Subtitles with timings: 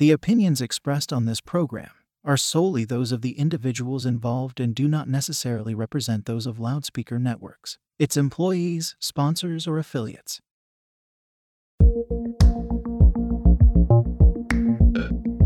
[0.00, 1.90] The opinions expressed on this program
[2.24, 7.18] are solely those of the individuals involved and do not necessarily represent those of Loudspeaker
[7.18, 10.40] Networks, its employees, sponsors, or affiliates.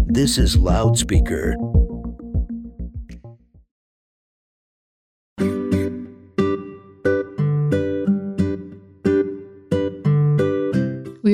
[0.06, 1.56] This is Loudspeaker.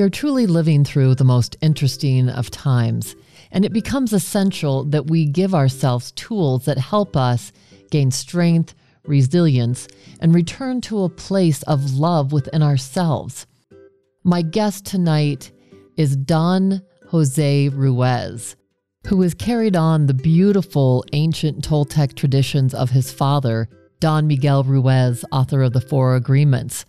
[0.00, 3.14] We are truly living through the most interesting of times,
[3.52, 7.52] and it becomes essential that we give ourselves tools that help us
[7.90, 9.88] gain strength, resilience,
[10.20, 13.46] and return to a place of love within ourselves.
[14.24, 15.52] My guest tonight
[15.98, 18.56] is Don Jose Ruiz,
[19.06, 23.68] who has carried on the beautiful ancient Toltec traditions of his father,
[24.00, 26.86] Don Miguel Ruiz, author of the Four Agreements.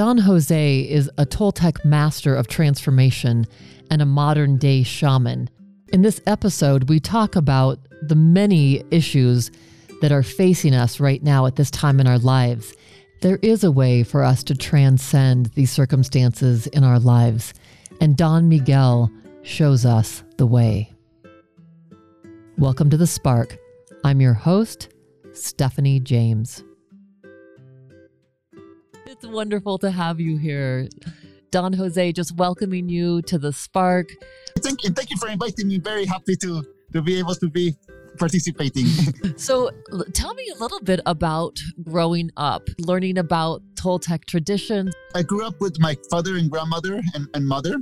[0.00, 3.46] Don Jose is a Toltec master of transformation
[3.90, 5.50] and a modern day shaman.
[5.92, 9.50] In this episode, we talk about the many issues
[10.00, 12.72] that are facing us right now at this time in our lives.
[13.20, 17.52] There is a way for us to transcend these circumstances in our lives,
[18.00, 20.90] and Don Miguel shows us the way.
[22.56, 23.58] Welcome to The Spark.
[24.02, 24.88] I'm your host,
[25.34, 26.64] Stephanie James.
[29.10, 30.88] It's wonderful to have you here.
[31.50, 34.08] Don Jose, just welcoming you to the Spark.
[34.60, 34.90] Thank you.
[34.90, 35.78] Thank you for inviting me.
[35.78, 37.74] Very happy to, to be able to be
[38.18, 38.86] participating.
[39.36, 39.72] so,
[40.12, 44.94] tell me a little bit about growing up, learning about Toltec traditions.
[45.12, 47.78] I grew up with my father and grandmother and, and mother.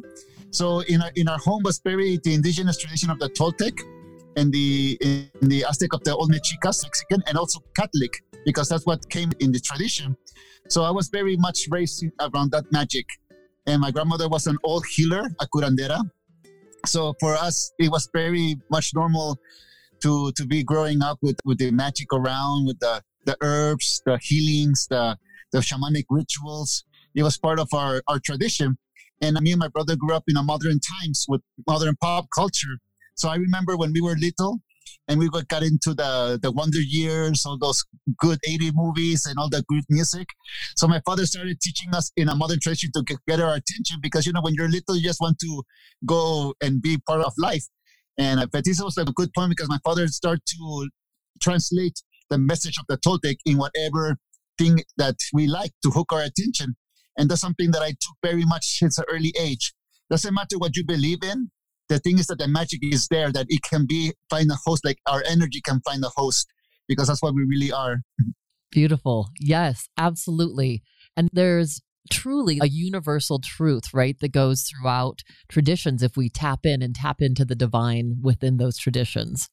[0.51, 3.79] So, in our, in our home was very the indigenous tradition of the Toltec
[4.39, 8.87] and the in the Aztec of the old Mexicas, Mexican, and also Catholic, because that's
[8.87, 10.17] what came in the tradition.
[10.69, 13.07] So I was very much raised around that magic.
[13.67, 16.01] And my grandmother was an old healer, a curandera.
[16.87, 19.39] So for us, it was very much normal
[20.03, 24.19] to to be growing up with, with the magic around, with the, the herbs, the
[24.23, 25.17] healings, the,
[25.53, 26.85] the shamanic rituals.
[27.15, 28.79] It was part of our, our tradition.
[29.21, 32.79] And me and my brother grew up in a modern times with modern pop culture.
[33.17, 34.61] So I remember when we were little,
[35.09, 37.85] and we got into the the Wonder Years, all those
[38.19, 40.29] good 80 movies and all the good music.
[40.77, 43.99] So my father started teaching us in a modern tradition to get, get our attention
[44.03, 45.63] because you know when you're little, you just want to
[46.07, 47.65] go and be part of life.
[48.19, 50.89] And but this was a good point because my father started to
[51.41, 54.17] translate the message of the Toltec in whatever
[54.59, 56.77] thing that we like to hook our attention.
[57.17, 59.73] And that's something that I took very much since an early age.
[60.11, 61.51] Doesn't matter what you believe in,
[61.89, 64.85] the thing is that the magic is there that it can be find a host
[64.85, 66.49] like our energy can find a host
[66.87, 67.99] because that's what we really are.
[68.71, 69.31] Beautiful.
[69.41, 70.83] Yes absolutely.
[71.17, 76.81] And there's truly a universal truth right that goes throughout traditions if we tap in
[76.81, 79.49] and tap into the divine within those traditions.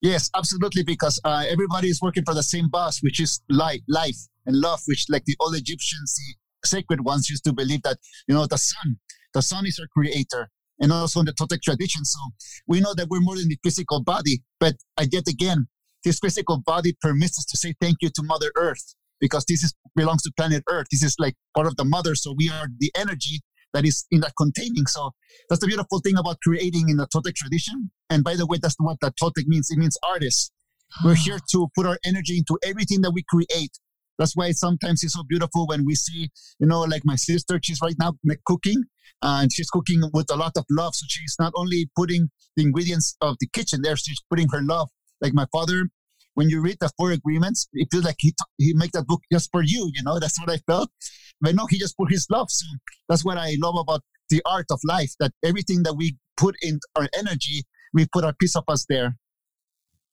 [0.00, 4.18] Yes absolutely because uh, everybody is working for the same boss which is light life
[4.46, 8.34] and love which like the old egyptians the sacred ones used to believe that you
[8.34, 8.98] know the sun
[9.34, 10.50] the sun is our creator
[10.80, 12.04] and also in the Toltec tradition.
[12.04, 12.18] So
[12.66, 14.76] we know that we're more than the physical body, but
[15.10, 15.68] yet again,
[16.04, 19.74] this physical body permits us to say thank you to Mother Earth because this is
[19.96, 20.86] belongs to planet Earth.
[20.90, 22.14] This is like part of the mother.
[22.14, 23.40] So we are the energy
[23.74, 24.86] that is in that containing.
[24.86, 25.10] So
[25.48, 27.90] that's the beautiful thing about creating in the Toltec tradition.
[28.08, 29.68] And by the way, that's what the Toltec means.
[29.70, 30.50] It means artists.
[31.04, 31.22] We're ah.
[31.22, 33.72] here to put our energy into everything that we create.
[34.18, 37.78] That's why sometimes it's so beautiful when we see, you know, like my sister, she's
[37.82, 38.14] right now
[38.46, 38.84] cooking
[39.22, 40.94] and she's cooking with a lot of love.
[40.94, 44.88] So she's not only putting the ingredients of the kitchen there, she's putting her love.
[45.20, 45.88] Like my father,
[46.34, 49.50] when you read the four agreements, it feels like he he made that book just
[49.50, 49.90] for you.
[49.94, 50.90] You know, that's what I felt.
[51.40, 52.50] But no, he just put his love.
[52.50, 52.66] So
[53.08, 55.12] that's what I love about the art of life.
[55.20, 59.16] That everything that we put in our energy, we put a piece of us there.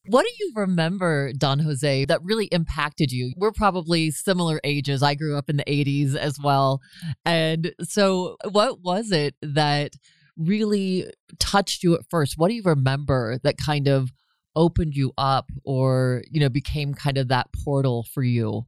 [0.08, 3.32] What do you remember, Don Jose, that really impacted you?
[3.36, 5.02] We're probably similar ages.
[5.02, 6.80] I grew up in the 80s as well.
[7.24, 9.92] And so, what was it that
[10.36, 11.06] really
[11.38, 12.34] touched you at first?
[12.36, 14.10] What do you remember that kind of
[14.54, 18.66] opened you up or, you know, became kind of that portal for you?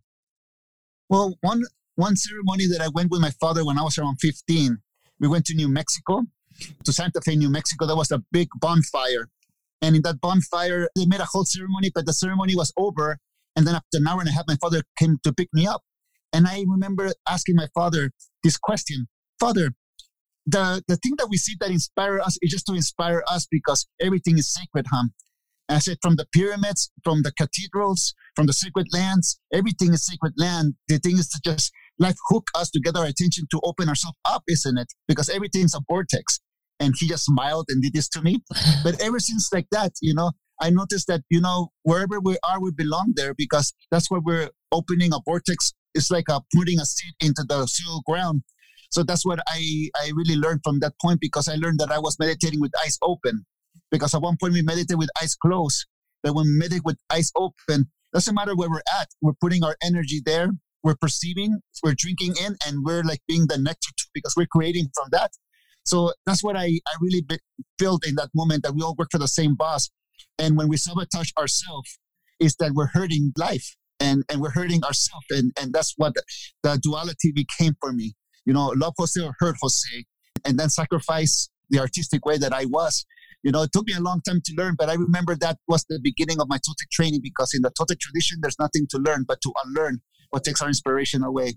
[1.08, 1.62] Well, one
[1.94, 4.78] one ceremony that I went with my father when I was around 15,
[5.18, 6.22] we went to New Mexico,
[6.84, 7.86] to Santa Fe, New Mexico.
[7.86, 9.28] There was a big bonfire
[9.80, 13.18] and in that bonfire, they made a whole ceremony, but the ceremony was over.
[13.56, 15.82] And then after an hour and a half, my father came to pick me up.
[16.32, 18.10] And I remember asking my father
[18.42, 19.06] this question
[19.40, 19.70] Father,
[20.46, 23.86] the, the thing that we see that inspire us is just to inspire us because
[24.00, 25.04] everything is sacred, huh?
[25.68, 30.06] And I said, from the pyramids, from the cathedrals, from the sacred lands, everything is
[30.06, 30.74] sacred land.
[30.88, 34.16] The thing is to just like hook us to get our attention to open ourselves
[34.24, 34.92] up, isn't it?
[35.06, 36.40] Because everything's a vortex.
[36.80, 38.42] And he just smiled and did this to me.
[38.82, 42.60] but ever since like that, you know, I noticed that, you know, wherever we are,
[42.60, 45.72] we belong there because that's where we're opening a vortex.
[45.94, 48.42] It's like a, putting a seed into the soil ground.
[48.90, 51.98] So that's what I, I really learned from that point because I learned that I
[51.98, 53.44] was meditating with eyes open.
[53.90, 55.86] Because at one point we meditate with eyes closed.
[56.22, 59.76] But when we meditate with eyes open, doesn't matter where we're at, we're putting our
[59.82, 60.50] energy there.
[60.82, 64.88] We're perceiving, we're drinking in, and we're like being the nectar too, because we're creating
[64.94, 65.32] from that.
[65.88, 67.38] So that's what I, I really be,
[67.78, 69.88] felt in that moment that we all work for the same boss.
[70.38, 71.98] And when we sabotage ourselves,
[72.40, 75.26] is that we're hurting life and, and we're hurting ourselves.
[75.30, 76.22] And, and that's what the,
[76.62, 78.14] the duality became for me.
[78.44, 80.04] You know, love Jose or hurt Jose,
[80.44, 83.04] and then sacrifice the artistic way that I was.
[83.42, 85.84] You know, it took me a long time to learn, but I remember that was
[85.88, 89.24] the beginning of my Toltec training because in the Toltec tradition, there's nothing to learn
[89.26, 90.00] but to unlearn
[90.30, 91.54] what takes our inspiration away.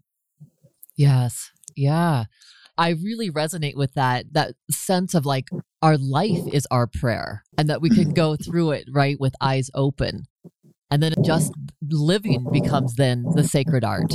[0.95, 1.49] Yes.
[1.75, 2.25] Yeah.
[2.81, 5.49] I really resonate with that that sense of like
[5.83, 9.69] our life is our prayer and that we can go through it right with eyes
[9.75, 10.23] open.
[10.89, 11.53] And then just
[11.87, 14.13] living becomes then the sacred art.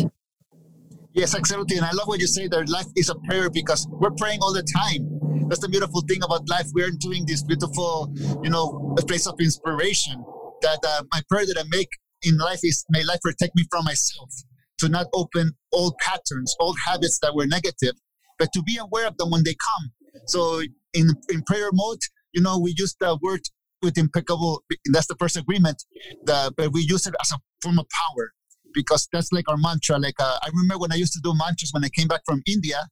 [1.14, 1.76] Yes, absolutely.
[1.76, 4.52] And I love what you say that life is a prayer because we're praying all
[4.52, 5.48] the time.
[5.48, 6.66] That's the beautiful thing about life.
[6.74, 8.12] We're doing this beautiful,
[8.42, 10.24] you know, a place of inspiration.
[10.62, 11.88] That uh, my prayer that I make
[12.22, 14.30] in life is may life protect me from myself,
[14.78, 17.94] to not open old patterns, old habits that were negative,
[18.38, 19.92] but to be aware of them when they come.
[20.26, 20.60] So
[20.94, 22.00] in, in prayer mode,
[22.32, 23.40] you know, we use the word
[23.82, 24.62] with impeccable,
[24.92, 25.84] that's the first agreement,
[26.24, 28.32] the, but we use it as a form of power
[28.76, 29.98] because that's like our mantra.
[29.98, 32.42] Like uh, I remember when I used to do mantras when I came back from
[32.46, 32.86] India,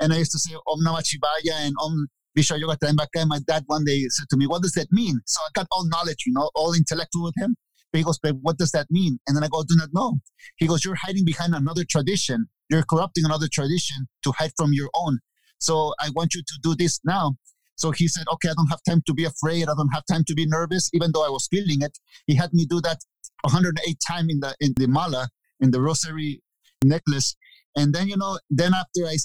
[0.00, 2.06] and I used to say Om Namah Shivaya and Om
[2.38, 3.26] Visha Yoga Trayambaka.
[3.26, 5.86] My dad one day said to me, "What does that mean?" So I got all
[5.86, 7.56] knowledge, you know, all intellectual with him.
[7.92, 10.20] But he goes, "But what does that mean?" And then I go, "Do not know."
[10.56, 12.46] He goes, "You're hiding behind another tradition.
[12.70, 15.18] You're corrupting another tradition to hide from your own.
[15.58, 17.36] So I want you to do this now."
[17.76, 19.64] So he said, okay, I don't have time to be afraid.
[19.64, 21.98] I don't have time to be nervous, even though I was feeling it.
[22.26, 22.98] He had me do that
[23.42, 25.28] 108 times in the in the mala
[25.60, 26.40] in the rosary
[26.82, 27.36] necklace,
[27.76, 29.16] and then you know, then after I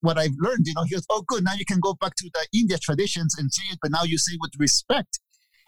[0.00, 2.30] what I've learned, you know, he goes, oh, good, now you can go back to
[2.32, 5.18] the India traditions and say it, but now you say with respect.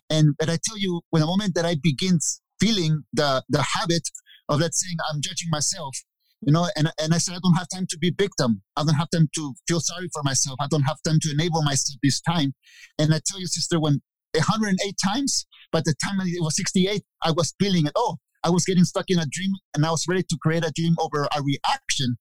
[0.08, 2.18] And but I tell you, when the moment that I begin
[2.60, 4.02] feeling the the habit
[4.48, 5.96] of let's saying I'm judging myself,
[6.42, 8.62] you know, and, and I said, I don't have time to be victim.
[8.76, 10.56] I don't have time to feel sorry for myself.
[10.60, 12.54] I don't have time to enable myself this time.
[12.98, 14.00] And I tell you, sister, when
[14.34, 17.92] 108 times, by the time it was 68, I was feeling it.
[17.94, 20.72] Oh, I was getting stuck in a dream and I was ready to create a
[20.74, 22.16] dream over a reaction.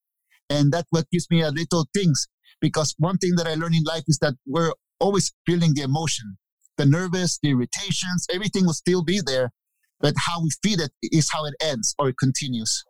[0.49, 2.27] And that's what gives me a little things.
[2.59, 6.37] Because one thing that I learned in life is that we're always feeling the emotion,
[6.77, 9.51] the nervous, the irritations, everything will still be there.
[10.01, 12.83] But how we feed it is how it ends or it continues.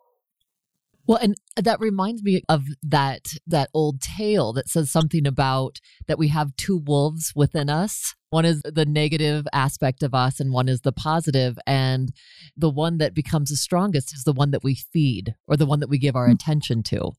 [1.06, 6.18] Well, and that reminds me of that that old tale that says something about that
[6.18, 8.14] we have two wolves within us.
[8.30, 12.12] One is the negative aspect of us and one is the positive and
[12.56, 15.80] the one that becomes the strongest is the one that we feed or the one
[15.80, 16.34] that we give our hmm.
[16.34, 17.12] attention to.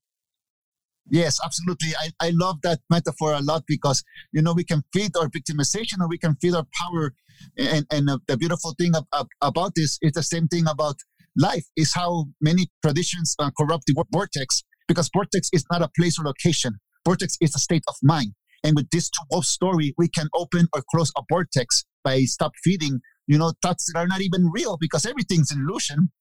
[1.10, 1.89] Yes, absolutely.
[2.00, 6.00] I, I love that metaphor a lot because, you know, we can feed our victimization
[6.00, 7.13] or we can feed our power.
[7.57, 10.95] And, and uh, the beautiful thing ab- ab- about this is the same thing about
[11.38, 16.19] life is how many traditions uh, corrupt the vortex because vortex is not a place
[16.19, 16.74] or location.
[17.06, 18.33] Vortex is a state of mind.
[18.63, 23.00] And with this two story, we can open or close a vortex by stop feeding,
[23.28, 26.11] you know, thoughts that are not even real because everything's an illusion.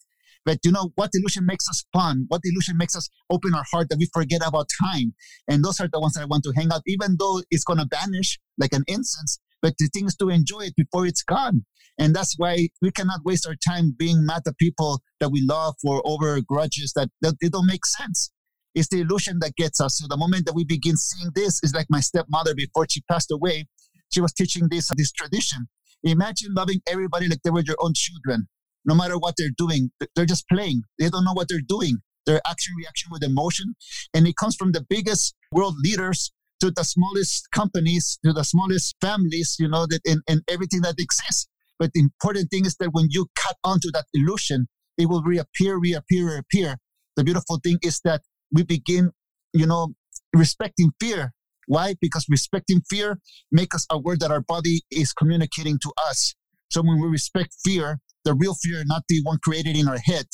[0.47, 2.25] But you know what illusion makes us fun?
[2.29, 5.15] What illusion makes us open our heart that we forget about time?
[5.49, 7.87] And those are the ones that I want to hang out, even though it's gonna
[7.91, 9.39] vanish like an incense.
[9.63, 11.65] But the thing is to enjoy it before it's gone.
[11.99, 15.75] And that's why we cannot waste our time being mad at people that we love
[15.83, 18.31] for over grudges that, that they don't make sense.
[18.75, 19.99] It's the illusion that gets us.
[19.99, 23.31] So the moment that we begin seeing this is like my stepmother before she passed
[23.31, 23.67] away.
[24.13, 25.69] She was teaching this this tradition.
[26.03, 28.49] Imagine loving everybody like they were your own children,
[28.85, 29.91] no matter what they're doing.
[30.15, 30.83] They're just playing.
[30.99, 31.99] They don't know what they're doing.
[32.27, 33.75] Their action reaction with emotion,
[34.15, 38.97] and it comes from the biggest world leaders to the smallest companies to the smallest
[39.01, 39.57] families.
[39.59, 41.49] You know that in, in everything that exists.
[41.79, 45.79] But the important thing is that when you cut onto that illusion, it will reappear,
[45.79, 46.77] reappear, reappear.
[47.17, 48.21] The beautiful thing is that
[48.53, 49.11] we begin,
[49.55, 49.95] you know,
[50.35, 51.33] respecting fear.
[51.67, 51.95] Why?
[52.01, 53.19] Because respecting fear
[53.51, 56.35] make us aware that our body is communicating to us.
[56.71, 60.27] So when we respect fear, the real fear, not the one created in our head,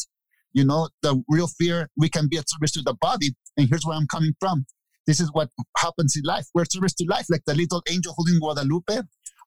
[0.52, 3.36] you know, the real fear, we can be at service to the body.
[3.56, 4.66] And here's where I'm coming from.
[5.06, 6.46] This is what happens in life.
[6.54, 9.02] We're service to life, like the little angel holding Guadalupe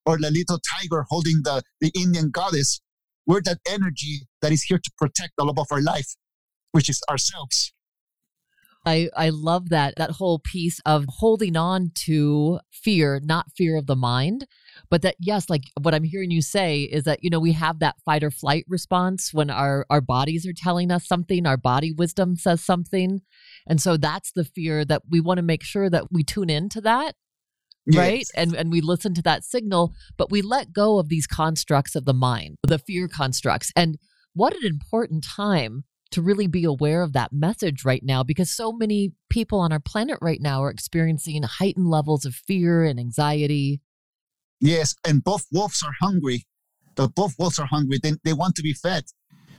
[0.06, 2.82] or the little tiger holding the, the Indian goddess.
[3.28, 6.16] We're that energy that is here to protect the love of our life,
[6.72, 7.74] which is ourselves.
[8.86, 13.88] I, I love that that whole piece of holding on to fear, not fear of
[13.88, 14.48] the mind,
[14.90, 17.80] but that yes, like what I'm hearing you say is that you know we have
[17.80, 21.92] that fight or flight response when our our bodies are telling us something, our body
[21.92, 23.22] wisdom says something,
[23.68, 26.82] and so that's the fear that we want to make sure that we tune into
[26.82, 27.16] that
[27.96, 28.28] right?
[28.36, 32.06] And and we listen to that signal but we let go of these constructs of
[32.06, 33.72] the mind the fear constructs.
[33.76, 33.98] And
[34.34, 38.72] what an important time to really be aware of that message right now because so
[38.72, 43.82] many people on our planet right now are experiencing heightened levels of fear and anxiety.
[44.60, 46.46] Yes and both wolves are hungry.
[46.96, 48.00] The both wolves are hungry.
[48.02, 49.06] They, they want to be fed.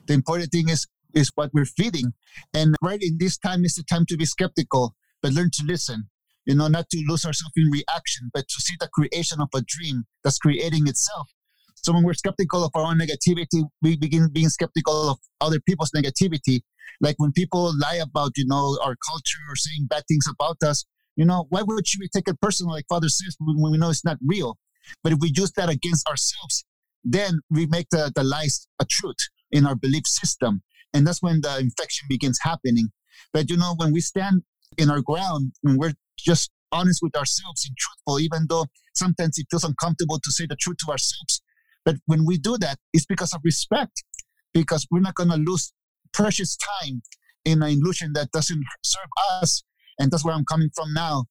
[0.07, 2.13] The important thing is is what we're feeding.
[2.55, 6.09] And right in this time is the time to be skeptical but learn to listen.
[6.47, 9.61] You know, not to lose ourselves in reaction, but to see the creation of a
[9.61, 11.29] dream that's creating itself.
[11.77, 15.91] So when we're skeptical of our own negativity, we begin being skeptical of other people's
[15.93, 16.61] negativity.
[17.01, 20.85] Like when people lie about, you know, our culture or saying bad things about us,
[21.17, 24.05] you know, why would we take it personal, like Father says, when we know it's
[24.05, 24.59] not real?
[25.03, 26.65] But if we use that against ourselves,
[27.05, 29.17] then we make the, the lies a truth
[29.51, 30.63] in our belief system.
[30.93, 32.89] And that's when the infection begins happening.
[33.33, 34.43] But, you know, when we stand
[34.79, 39.47] in our ground, when we're just honest with ourselves and truthful, even though sometimes it
[39.51, 41.43] feels uncomfortable to say the truth to ourselves.
[41.85, 44.05] But when we do that, it's because of respect,
[44.53, 45.73] because we're not going to lose
[46.13, 47.03] precious time
[47.45, 49.09] in an illusion that doesn't serve
[49.41, 49.63] us.
[49.99, 51.25] And that's where I'm coming from now.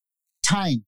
[0.44, 0.86] Time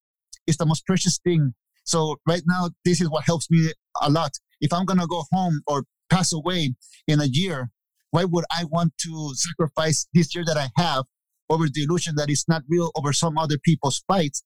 [0.47, 1.53] is the most precious thing.
[1.83, 4.31] So right now, this is what helps me a lot.
[4.59, 6.75] If I'm going to go home or pass away
[7.07, 7.69] in a year,
[8.11, 11.05] why would I want to sacrifice this year that I have
[11.51, 14.41] over the illusion that it's not real over some other people's fights.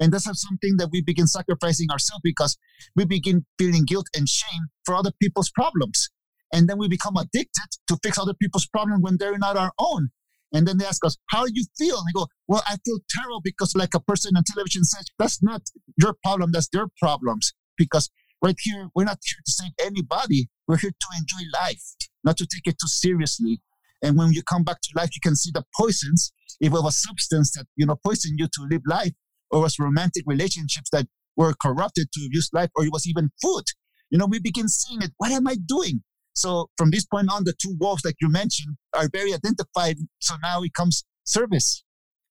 [0.00, 2.56] And that's something that we begin sacrificing ourselves because
[2.96, 6.08] we begin feeling guilt and shame for other people's problems.
[6.52, 10.08] And then we become addicted to fix other people's problems when they're not our own.
[10.52, 11.98] And then they ask us, how do you feel?
[11.98, 15.42] And I go, well, I feel terrible because like a person on television says, that's
[15.42, 15.62] not
[15.96, 16.50] your problem.
[16.52, 17.52] That's their problems.
[17.76, 18.10] Because
[18.42, 20.48] right here, we're not here to save anybody.
[20.66, 21.82] We're here to enjoy life,
[22.24, 23.60] not to take it too seriously.
[24.02, 27.00] And when you come back to life, you can see the poisons if it was
[27.00, 29.12] substance that you know poisoned you to live life,
[29.50, 33.64] or was romantic relationships that were corrupted to use life, or it was even food.
[34.10, 35.12] You know, we begin seeing it.
[35.18, 36.02] What am I doing?
[36.34, 39.96] So from this point on, the two wolves, like you mentioned, are very identified.
[40.20, 41.84] So now it comes service.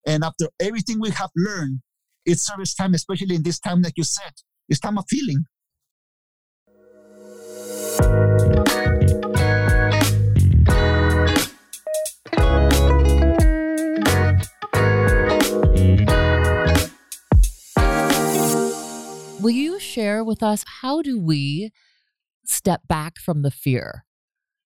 [0.06, 1.80] And after everything we have learned,
[2.26, 4.34] it's service time, especially in this time, like you said,
[4.68, 5.46] it's time of healing.
[19.42, 21.72] Will you share with us how do we
[22.44, 24.04] step back from the fear?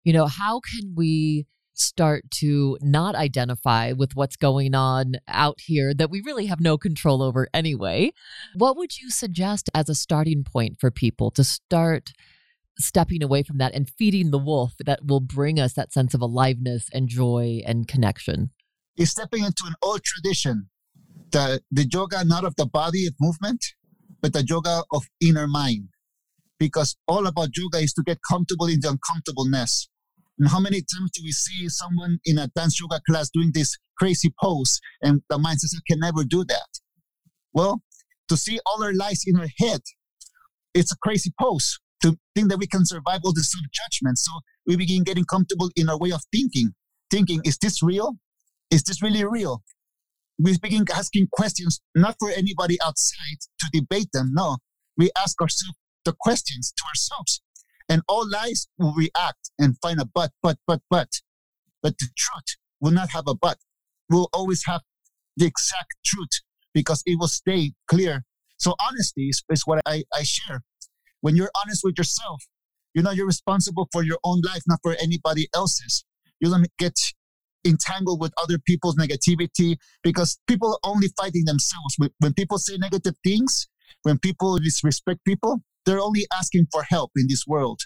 [0.05, 5.95] You know, how can we start to not identify with what's going on out here
[5.95, 8.13] that we really have no control over anyway?
[8.57, 12.13] What would you suggest as a starting point for people to start
[12.79, 16.21] stepping away from that and feeding the wolf that will bring us that sense of
[16.21, 18.51] aliveness and joy and connection?
[18.99, 20.69] Is stepping into an old tradition,
[21.31, 23.65] the the yoga not of the body of movement,
[24.21, 25.89] but the yoga of inner mind.
[26.59, 29.89] Because all about yoga is to get comfortable in the uncomfortableness.
[30.39, 33.77] And how many times do we see someone in a dance yoga class doing this
[33.97, 36.69] crazy pose and the mind says, I can never do that?
[37.53, 37.83] Well,
[38.29, 39.81] to see all our lies in our head,
[40.75, 41.79] it's a crazy pose.
[42.03, 44.19] To think that we can survive all the self judgment.
[44.19, 44.31] So
[44.67, 46.75] we begin getting comfortable in our way of thinking.
[47.11, 48.19] Thinking, is this real?
[48.71, 49.63] Is this really real?
[50.39, 54.31] We begin asking questions not for anybody outside to debate them.
[54.33, 54.59] No,
[54.97, 57.43] we ask ourselves the questions to ourselves.
[57.89, 61.09] And all lies will react and find a but, but, but, but.
[61.83, 63.59] But the truth will not have a but.
[64.11, 64.83] We'll always have
[65.37, 66.41] the exact truth
[66.75, 68.25] because it will stay clear.
[68.59, 70.63] So honesty is, is what I, I share.
[71.21, 72.45] When you're honest with yourself,
[72.95, 76.05] you know you're responsible for your own life, not for anybody else's.
[76.41, 76.99] You don't get
[77.65, 81.97] entangled with other people's negativity because people are only fighting themselves.
[82.19, 83.69] When people say negative things,
[84.03, 87.81] when people disrespect people, they're only asking for help in this world.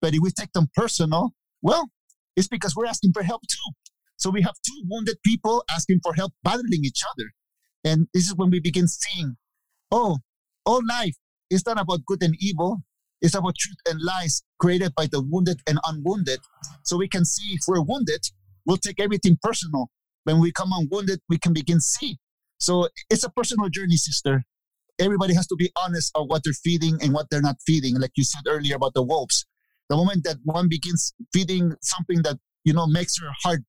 [0.00, 1.90] But if we take them personal, well,
[2.36, 3.72] it's because we're asking for help too.
[4.16, 7.30] So we have two wounded people asking for help, battling each other.
[7.84, 9.36] And this is when we begin seeing,
[9.90, 10.18] oh,
[10.64, 11.16] all life
[11.50, 12.82] is not about good and evil.
[13.22, 16.40] It's about truth and lies created by the wounded and unwounded.
[16.82, 18.20] So we can see if we're wounded,
[18.66, 19.88] we'll take everything personal.
[20.24, 22.18] When we come on wounded, we can begin see.
[22.58, 24.44] So it's a personal journey, sister.
[24.98, 28.00] Everybody has to be honest of what they're feeding and what they're not feeding.
[28.00, 29.46] Like you said earlier about the wolves.
[29.88, 33.60] The moment that one begins feeding something that, you know, makes her heart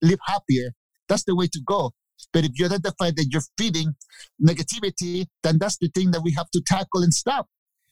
[0.00, 0.70] live happier,
[1.08, 1.90] that's the way to go.
[2.32, 3.94] But if you identify that you're feeding
[4.42, 7.48] negativity, then that's the thing that we have to tackle and stop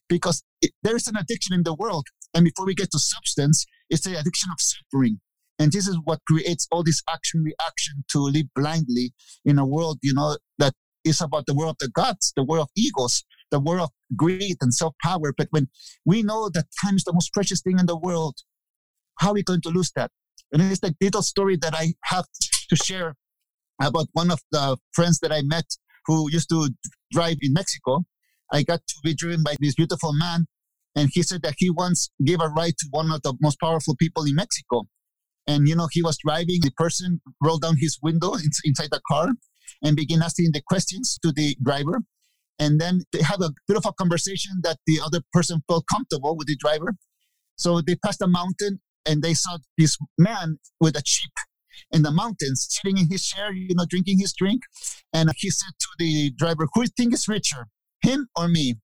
[0.09, 2.07] because it, there is an addiction in the world.
[2.35, 5.21] And before we get to substance, it's the addiction of suffering.
[5.59, 9.99] And this is what creates all this action reaction to live blindly in a world,
[10.03, 13.61] you know, that is about the world of the gods, the world of egos, the
[13.61, 15.33] world of greed and self power.
[15.37, 15.69] But when
[16.05, 18.35] we know that time is the most precious thing in the world,
[19.19, 20.11] how are we going to lose that?
[20.53, 22.27] And it's the little story that I have
[22.69, 23.15] to share
[23.81, 25.67] about one of the friends that I met
[26.07, 26.71] who used to
[27.13, 28.05] drive in Mexico.
[28.53, 30.47] I got to be driven by this beautiful man,
[30.95, 33.97] and he said that he once gave a ride to one of the most powerful
[33.97, 34.85] people in Mexico.
[35.47, 36.61] And you know, he was driving.
[36.63, 38.35] The person rolled down his window
[38.65, 39.29] inside the car
[39.83, 42.01] and began asking the questions to the driver.
[42.59, 46.57] And then they have a beautiful conversation that the other person felt comfortable with the
[46.57, 46.95] driver.
[47.57, 51.33] So they passed a mountain and they saw this man with a sheep
[51.91, 54.63] in the mountains, sitting in his chair, you know, drinking his drink.
[55.13, 57.69] And he said to the driver, Who do you think is richer,
[58.03, 58.77] him or me?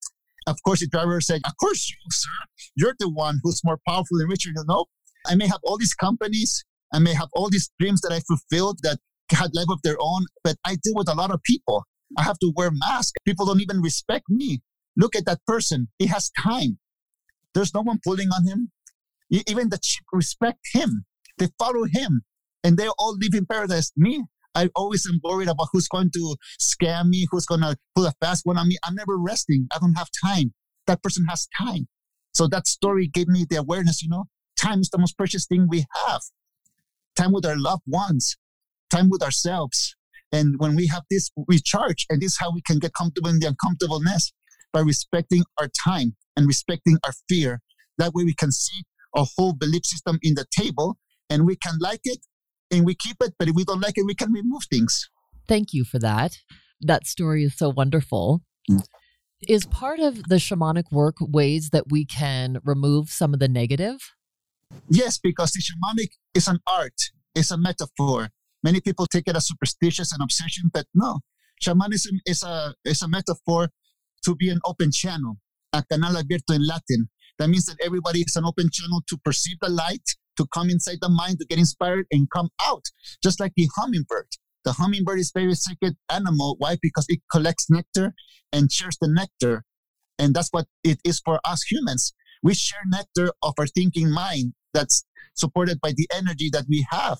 [0.46, 2.28] Of course, the driver said, Of course, you, sir.
[2.76, 4.50] You're the one who's more powerful and richer.
[4.50, 4.86] You know,
[5.26, 8.80] I may have all these companies, I may have all these dreams that I fulfilled
[8.82, 8.98] that
[9.30, 11.84] had life of their own, but I deal with a lot of people.
[12.18, 13.12] I have to wear masks.
[13.24, 14.60] People don't even respect me.
[14.96, 15.88] Look at that person.
[15.98, 16.78] He has time.
[17.54, 18.70] There's no one pulling on him.
[19.30, 21.04] Even the sheep respect him.
[21.38, 22.22] They follow him
[22.64, 23.92] and they all live in paradise.
[23.96, 24.24] Me,
[24.54, 28.12] I always am worried about who's going to scam me, who's going to pull a
[28.20, 28.76] fast one on me.
[28.84, 29.68] I'm never resting.
[29.74, 30.52] I don't have time.
[30.86, 31.86] That person has time.
[32.34, 34.24] So that story gave me the awareness, you know,
[34.60, 36.20] time is the most precious thing we have.
[37.16, 38.36] Time with our loved ones,
[38.90, 39.96] time with ourselves.
[40.32, 42.06] And when we have this, we charge.
[42.08, 44.32] And this is how we can get comfortable in the uncomfortableness
[44.72, 47.60] by respecting our time and respecting our fear.
[47.98, 48.84] That way we can see
[49.16, 50.98] a whole belief system in the table
[51.28, 52.18] and we can like it
[52.70, 53.34] and we keep it.
[53.38, 55.10] But if we don't like it, we can remove things.
[55.48, 56.38] Thank you for that.
[56.80, 58.42] That story is so wonderful.
[58.70, 58.84] Mm.
[59.48, 64.12] Is part of the shamanic work ways that we can remove some of the negative?
[64.88, 66.94] Yes, because the shamanic is an art,
[67.34, 68.30] it's a metaphor.
[68.62, 71.20] Many people take it as superstitious and obsession, but no.
[71.62, 73.68] Shamanism is a, is a metaphor
[74.24, 75.36] to be an open channel,
[75.72, 77.08] a canal abierto in Latin.
[77.38, 80.02] That means that everybody is an open channel to perceive the light,
[80.36, 82.84] to come inside the mind, to get inspired and come out,
[83.22, 84.28] just like the hummingbird.
[84.64, 86.56] The hummingbird is very sacred animal.
[86.58, 86.76] Why?
[86.82, 88.12] Because it collects nectar
[88.52, 89.64] and shares the nectar.
[90.18, 92.12] And that's what it is for us humans.
[92.42, 95.04] We share nectar of our thinking mind that's
[95.34, 97.18] supported by the energy that we have.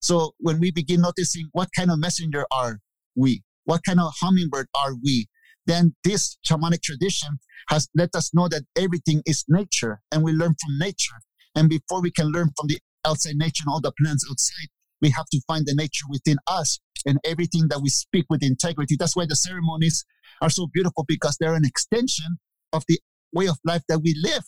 [0.00, 2.80] So when we begin noticing what kind of messenger are
[3.14, 5.28] we, what kind of hummingbird are we,
[5.66, 10.56] then this shamanic tradition has let us know that everything is nature and we learn
[10.60, 11.20] from nature.
[11.54, 14.68] And before we can learn from the outside nature and all the plants outside,
[15.00, 18.96] we have to find the nature within us and everything that we speak with integrity.
[18.98, 20.04] That's why the ceremonies
[20.40, 22.38] are so beautiful because they're an extension
[22.72, 22.98] of the
[23.32, 24.44] way of life that we live.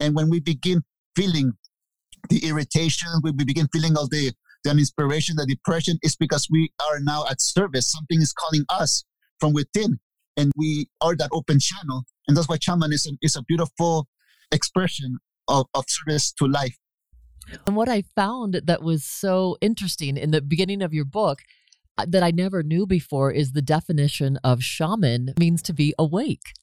[0.00, 0.82] And when we begin
[1.16, 1.52] feeling
[2.28, 4.32] the irritation, we begin feeling all the,
[4.64, 7.90] the inspiration, the depression, is because we are now at service.
[7.90, 9.04] Something is calling us
[9.40, 9.98] from within
[10.36, 12.04] and we are that open channel.
[12.26, 14.08] And that's why shamanism is a beautiful
[14.50, 16.76] expression of, of service to life.
[17.66, 21.40] And what I found that was so interesting in the beginning of your book
[21.98, 26.54] uh, that I never knew before is the definition of shaman means to be awake.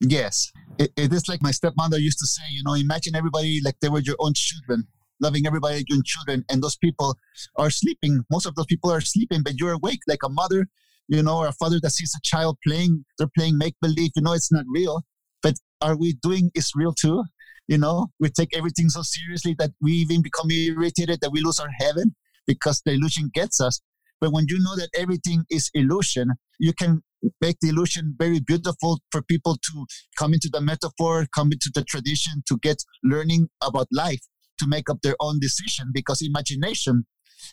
[0.00, 0.52] Yes.
[0.78, 3.88] It, it is like my stepmother used to say, you know, imagine everybody like they
[3.88, 4.86] were your own children,
[5.20, 7.16] loving everybody your children, and those people
[7.56, 8.24] are sleeping.
[8.30, 10.66] Most of those people are sleeping, but you're awake like a mother
[11.10, 14.22] you know, or a father that sees a child playing, they're playing make believe, you
[14.22, 15.02] know, it's not real.
[15.42, 17.24] But are we doing is real too?
[17.66, 21.58] You know, we take everything so seriously that we even become irritated that we lose
[21.58, 22.14] our heaven
[22.46, 23.80] because the illusion gets us.
[24.20, 26.30] But when you know that everything is illusion,
[26.60, 27.02] you can
[27.40, 31.82] make the illusion very beautiful for people to come into the metaphor, come into the
[31.82, 34.20] tradition, to get learning about life,
[34.60, 37.04] to make up their own decision because imagination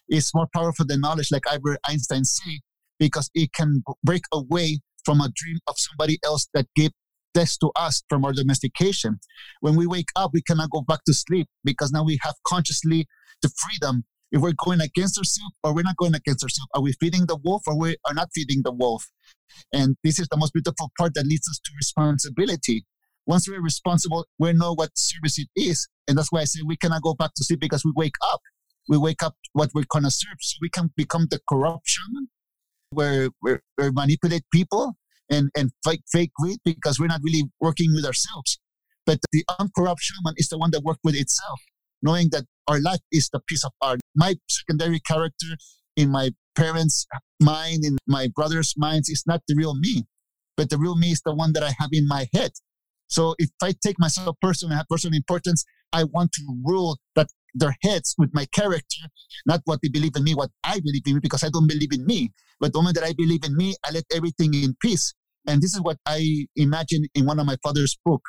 [0.10, 2.60] is more powerful than knowledge, like Albert Einstein said
[3.00, 6.92] because it can break away from a dream of somebody else that gave
[7.34, 9.20] death to us from our domestication.
[9.62, 13.06] When we wake up, we cannot go back to sleep because now we have consciously
[13.42, 14.04] the freedom.
[14.32, 17.38] If we're going against ourselves or we're not going against ourselves, are we feeding the
[17.44, 19.06] wolf or we are not feeding the wolf?
[19.72, 22.86] And this is the most beautiful part that leads us to responsibility.
[23.28, 25.88] Once we're responsible, we know what service it is.
[26.08, 28.40] And that's why I say we cannot go back to sleep because we wake up.
[28.88, 30.38] We wake up what we're going to serve.
[30.40, 32.30] So we can become the corruption
[32.92, 34.96] where we manipulate people
[35.30, 38.60] and, and fake, fake greed because we're not really working with ourselves.
[39.06, 41.60] But the uncorrupt shaman is the one that works with itself,
[42.02, 44.00] knowing that our life is the piece of art.
[44.16, 45.48] My secondary character
[45.98, 47.06] in my parents'
[47.42, 50.06] mind, in my brother's minds, is not the real me.
[50.56, 52.52] But the real me is the one that I have in my head.
[53.08, 57.76] So if I take myself personally, have personal importance, I want to rule that their
[57.82, 59.08] heads with my character,
[59.46, 61.94] not what they believe in me, what I believe in me, because I don't believe
[61.94, 62.34] in me.
[62.60, 65.14] But the moment that I believe in me, I let everything in peace.
[65.48, 68.22] And this is what I imagine in one of my father's book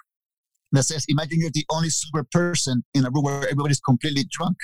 [0.72, 4.56] that says, imagine you're the only sober person in a room where everybody's completely drunk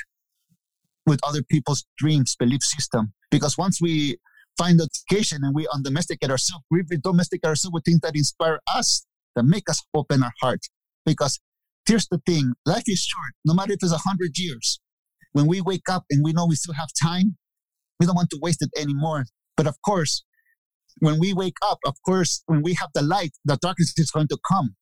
[1.06, 3.12] with other people's dreams, belief system.
[3.30, 4.18] Because once we
[4.56, 9.44] find education and we undomesticate ourselves, we domesticate ourselves with things that inspire us, that
[9.44, 10.60] make us open our heart.
[11.04, 11.40] Because
[11.86, 14.80] here's the thing life is short, no matter if it's a hundred years.
[15.32, 17.36] When we wake up and we know we still have time,
[17.98, 19.24] we don't want to waste it anymore.
[19.56, 20.24] But of course,
[20.98, 24.28] when we wake up, of course, when we have the light, the darkness is going
[24.28, 24.76] to come.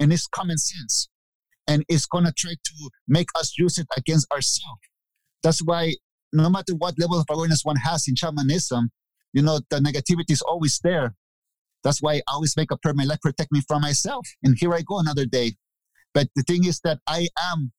[0.00, 1.08] And it's common sense.
[1.68, 4.80] And it's going to try to make us use it against ourselves.
[5.42, 5.94] That's why
[6.32, 8.90] no matter what level of awareness one has in shamanism,
[9.32, 11.14] you know, the negativity is always there.
[11.84, 14.26] That's why I always make a prayer, may life protect me from myself.
[14.42, 15.54] And here I go another day.
[16.14, 17.72] But the thing is that I am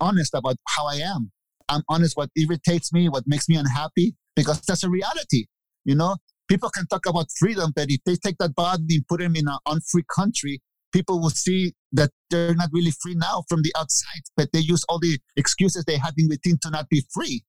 [0.00, 1.32] honest about how I am.
[1.68, 5.46] I'm honest what irritates me, what makes me unhappy, because that's a reality.
[5.84, 6.16] You know,
[6.48, 9.48] people can talk about freedom, but if they take that body and put them in
[9.48, 10.60] an unfree country,
[10.92, 14.84] people will see that they're not really free now from the outside, but they use
[14.88, 17.44] all the excuses they had in within to not be free.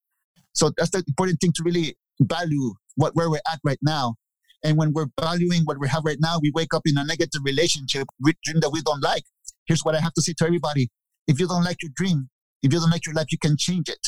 [0.53, 4.15] So that's the important thing to really value what where we're at right now.
[4.63, 7.41] And when we're valuing what we have right now, we wake up in a negative
[7.43, 9.23] relationship with dream that we don't like.
[9.65, 10.89] Here's what I have to say to everybody.
[11.27, 12.29] If you don't like your dream,
[12.61, 13.99] if you don't like your life, you can change it.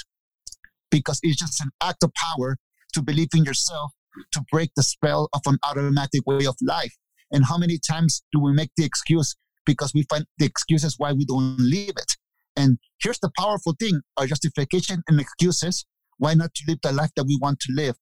[0.91, 2.57] Because it's just an act of power
[2.93, 3.91] to believe in yourself,
[4.31, 6.93] to break the spell of an automatic way of life.
[7.31, 9.35] And how many times do we make the excuse
[9.65, 12.17] because we find the excuses why we don't live it?
[12.55, 15.85] And here's the powerful thing our justification and excuses
[16.19, 17.95] why not to live the life that we want to live?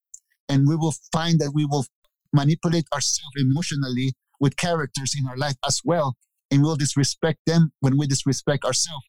[0.50, 1.86] And we will find that we will
[2.34, 6.16] manipulate ourselves emotionally with characters in our life as well.
[6.50, 9.06] And we'll disrespect them when we disrespect ourselves.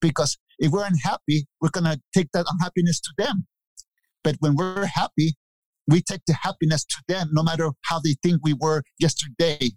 [0.00, 3.46] Because if we're unhappy, we're going to take that unhappiness to them.
[4.24, 5.34] But when we're happy,
[5.88, 9.70] we take the happiness to them no matter how they think we were yesterday.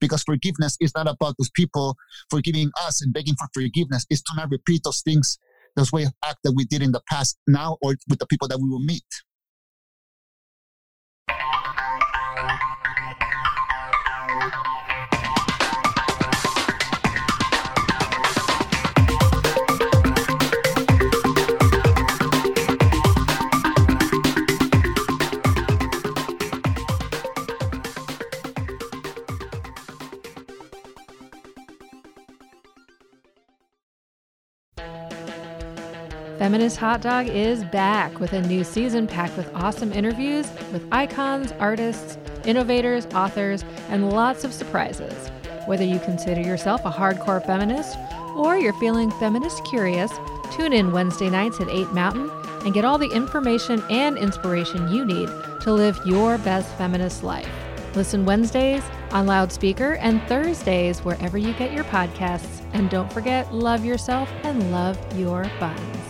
[0.00, 1.96] Because forgiveness is not about those people
[2.28, 4.04] forgiving us and begging for forgiveness.
[4.10, 5.38] It's to not repeat those things,
[5.74, 8.46] those way of act that we did in the past now or with the people
[8.48, 9.04] that we will meet.
[36.46, 41.50] Feminist Hot Dog is back with a new season packed with awesome interviews with icons,
[41.58, 45.28] artists, innovators, authors, and lots of surprises.
[45.66, 47.98] Whether you consider yourself a hardcore feminist
[48.36, 50.12] or you're feeling feminist curious,
[50.52, 52.30] tune in Wednesday nights at 8 Mountain
[52.64, 55.28] and get all the information and inspiration you need
[55.62, 57.50] to live your best feminist life.
[57.96, 62.62] Listen Wednesdays on loudspeaker and Thursdays wherever you get your podcasts.
[62.72, 66.05] And don't forget, love yourself and love your buns.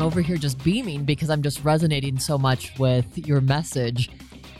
[0.00, 4.08] I'm over here just beaming because I'm just resonating so much with your message.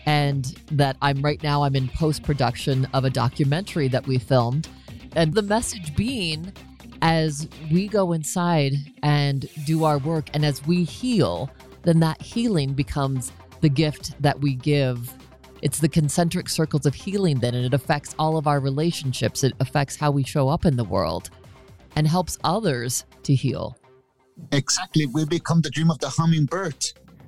[0.05, 4.69] And that I'm right now, I'm in post production of a documentary that we filmed.
[5.17, 6.53] And the message being,
[7.01, 11.49] as we go inside and do our work and as we heal,
[11.85, 15.11] then that healing becomes the gift that we give.
[15.63, 19.43] It's the concentric circles of healing, then, and it affects all of our relationships.
[19.43, 21.31] It affects how we show up in the world
[21.97, 23.80] and helps others to heal.
[24.53, 25.07] Exactly.
[25.07, 26.77] We become the dream of the hummingbird,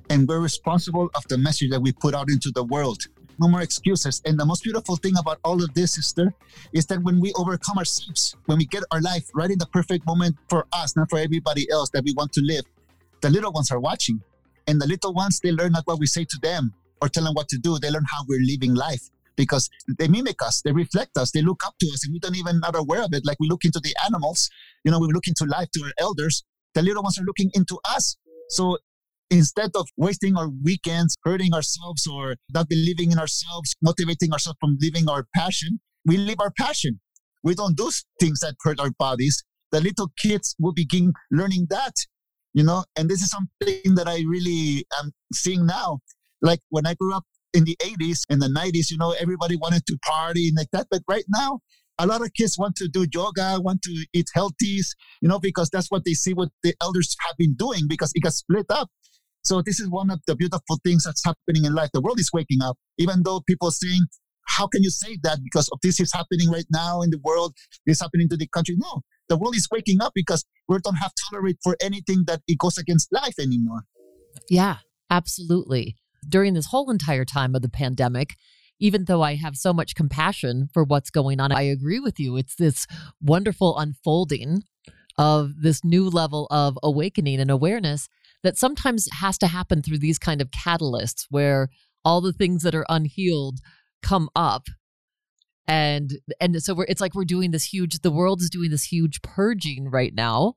[0.09, 3.01] and we're responsible of the message that we put out into the world.
[3.39, 4.21] No more excuses.
[4.25, 6.33] And the most beautiful thing about all of this, sister,
[6.71, 10.05] is that when we overcome ourselves, when we get our life right in the perfect
[10.05, 12.63] moment for us, not for everybody else that we want to live,
[13.21, 14.21] the little ones are watching.
[14.67, 17.33] And the little ones, they learn not what we say to them or tell them
[17.33, 17.79] what to do.
[17.79, 21.61] They learn how we're living life because they mimic us, they reflect us, they look
[21.65, 23.25] up to us, and we don't even not aware of it.
[23.25, 24.49] Like we look into the animals,
[24.83, 26.43] you know, we look into life to our elders,
[26.75, 28.17] the little ones are looking into us.
[28.49, 28.77] So
[29.29, 34.77] instead of wasting our weekends hurting ourselves or not believing in ourselves, motivating ourselves from
[34.79, 36.99] living our passion, we live our passion.
[37.43, 41.95] We don't do things that hurt our bodies, the little kids will begin learning that,
[42.53, 45.99] you know, and this is something that I really am seeing now.
[46.41, 49.85] Like when I grew up in the 80s and the 90s, you know, everybody wanted
[49.87, 50.87] to party and like that.
[50.91, 51.59] But right now,
[51.99, 55.69] a lot of kids want to do yoga, want to eat healthies, you know, because
[55.69, 58.89] that's what they see what the elders have been doing because it got split up.
[59.43, 61.89] So this is one of the beautiful things that's happening in life.
[61.93, 64.03] The world is waking up, even though people saying,
[64.47, 67.53] how can you say that because of this is happening right now in the world,
[67.85, 68.75] this happening to the country?
[68.77, 72.57] No, the world is waking up because we don't have tolerate for anything that it
[72.57, 73.83] goes against life anymore.
[74.49, 74.77] Yeah,
[75.09, 75.97] absolutely.
[76.27, 78.35] During this whole entire time of the pandemic,
[78.83, 82.35] even though I have so much compassion for what's going on, I agree with you.
[82.35, 82.85] It's this
[83.21, 84.63] wonderful unfolding
[85.17, 88.09] of this new level of awakening and awareness
[88.43, 91.69] that sometimes has to happen through these kind of catalysts where
[92.03, 93.59] all the things that are unhealed
[94.01, 94.67] come up.
[95.65, 98.83] And and so we're it's like we're doing this huge the world is doing this
[98.83, 100.55] huge purging right now.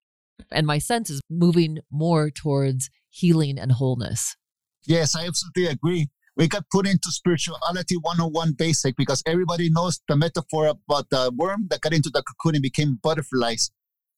[0.51, 4.37] And my sense is moving more towards healing and wholeness.
[4.85, 10.17] Yes i absolutely agree we got put into spirituality 101 basic because everybody knows the
[10.17, 13.71] metaphor about the worm that got into the cocoon and became butterflies.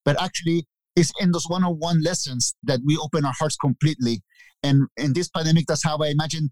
[0.04, 4.22] But actually it's in those 101 lessons that we open our hearts completely.
[4.64, 6.50] And in this pandemic that's how i imagine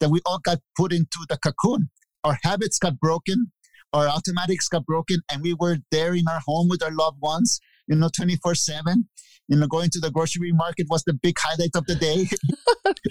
[0.00, 1.90] that we all got put into the cocoon.
[2.24, 3.52] Our habits got broken,
[3.92, 7.60] our automatics got broken, and we were there in our home with our loved ones,
[7.88, 9.08] you know, 24 7.
[9.50, 12.28] You know, going to the grocery market was the big highlight of the day.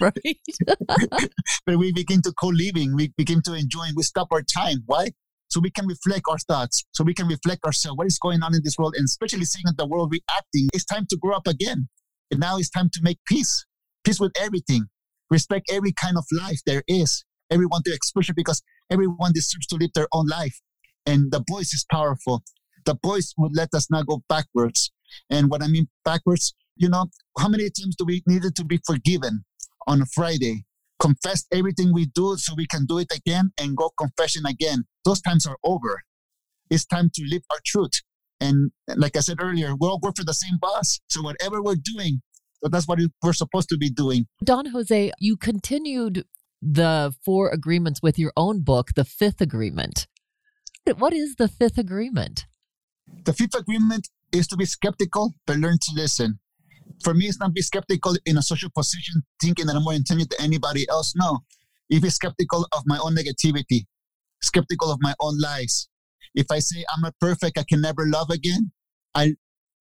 [0.00, 1.30] right.
[1.66, 4.78] but we begin to co living, we begin to enjoy, we stop our time.
[4.86, 5.10] Why?
[5.48, 7.96] So we can reflect our thoughts, so we can reflect ourselves.
[7.96, 8.94] What is going on in this world?
[8.96, 11.88] And especially seeing the world reacting, it's time to grow up again.
[12.30, 13.64] And now it's time to make peace,
[14.04, 14.86] peace with everything
[15.30, 19.90] respect every kind of life there is, everyone to expression because everyone deserves to live
[19.94, 20.60] their own life.
[21.06, 22.42] And the voice is powerful.
[22.88, 24.90] The voice would let us not go backwards.
[25.28, 28.80] And what I mean backwards, you know, how many times do we needed to be
[28.86, 29.44] forgiven
[29.86, 30.64] on a Friday?
[30.98, 34.84] Confess everything we do so we can do it again and go confession again.
[35.04, 36.00] Those times are over.
[36.70, 37.92] It's time to live our truth.
[38.40, 40.98] And like I said earlier, we all work for the same boss.
[41.10, 42.22] So whatever we're doing,
[42.62, 44.28] that's what we're supposed to be doing.
[44.42, 46.24] Don Jose, you continued
[46.62, 50.06] the four agreements with your own book, The Fifth Agreement.
[50.96, 52.46] What is the fifth agreement?
[53.24, 56.38] The fifth agreement is to be skeptical, but learn to listen.
[57.02, 60.34] For me, it's not be skeptical in a social position, thinking that I'm more intelligent
[60.36, 61.14] than anybody else.
[61.16, 61.40] No.
[61.90, 63.86] If be skeptical of my own negativity,
[64.42, 65.88] skeptical of my own lies.
[66.34, 68.72] If I say I'm not perfect, I can never love again,
[69.14, 69.34] I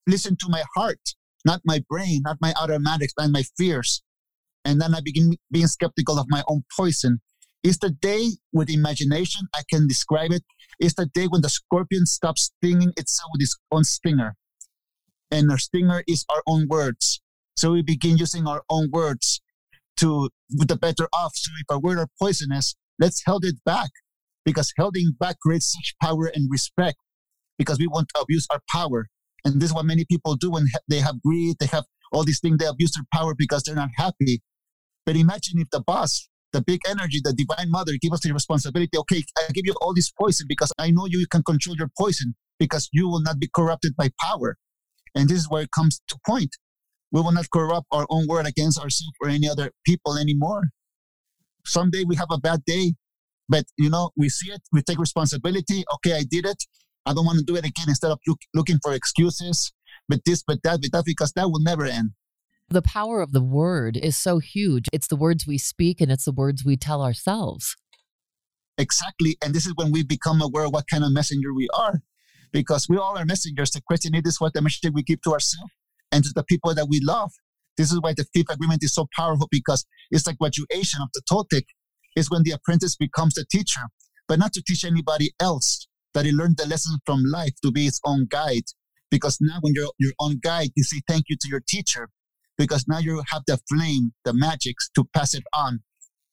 [0.08, 1.00] listen to my heart
[1.48, 4.04] not my brain, not my automatics, but my fears.
[4.66, 7.20] And then I begin being skeptical of my own poison.
[7.64, 10.44] Is the day with imagination, I can describe it.
[10.80, 14.36] it, is the day when the scorpion stops stinging itself with its own stinger.
[15.32, 17.22] And our stinger is our own words.
[17.58, 19.42] So we begin using our own words
[19.98, 21.32] to the better off.
[21.36, 23.90] So if our words are poisonous, let's hold it back
[24.46, 26.98] because holding back creates such power and respect
[27.58, 29.08] because we want to abuse our power.
[29.44, 32.40] And this is what many people do when they have greed, they have all these
[32.40, 34.42] things, they abuse their power because they're not happy.
[35.06, 38.98] But imagine if the boss, the big energy, the divine mother give us the responsibility,
[38.98, 42.36] okay, I give you all this poison because I know you can control your poison
[42.60, 44.58] because you will not be corrupted by power.
[45.16, 46.56] And this is where it comes to point.
[47.12, 50.70] We will not corrupt our own word against ourselves or any other people anymore.
[51.66, 52.94] Someday we have a bad day,
[53.50, 55.84] but you know, we see it, we take responsibility.
[55.96, 56.64] Okay, I did it.
[57.06, 59.72] I don't want to do it again instead of look, looking for excuses,
[60.10, 62.12] but this, but that, but that, because that will never end.
[62.70, 64.88] The power of the word is so huge.
[64.92, 67.78] It's the words we speak and it's the words we tell ourselves.
[68.78, 69.38] Exactly.
[69.44, 72.02] And this is when we become aware of what kind of messenger we are,
[72.52, 73.72] because we all are messengers.
[73.72, 75.72] The question is what the message we give to ourselves
[76.12, 77.32] and to the people that we love.
[77.78, 81.22] This is why the fifth agreement is so powerful because it's like graduation of the
[81.32, 81.64] Toltec
[82.16, 83.82] It's when the apprentice becomes the teacher,
[84.28, 87.86] but not to teach anybody else, that he learned the lesson from life to be
[87.86, 88.64] his own guide.
[89.10, 92.10] Because now, when you're your own guide, you say thank you to your teacher,
[92.58, 95.80] because now you have the flame, the magics to pass it on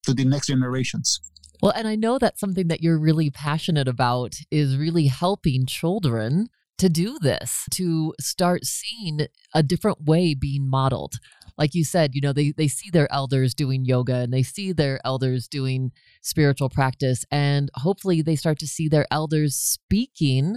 [0.05, 1.21] to the next generations.
[1.63, 6.49] Well, and I know that something that you're really passionate about is really helping children
[6.79, 11.15] to do this, to start seeing a different way being modeled.
[11.57, 14.73] Like you said, you know, they, they see their elders doing yoga and they see
[14.73, 20.57] their elders doing spiritual practice, and hopefully they start to see their elders speaking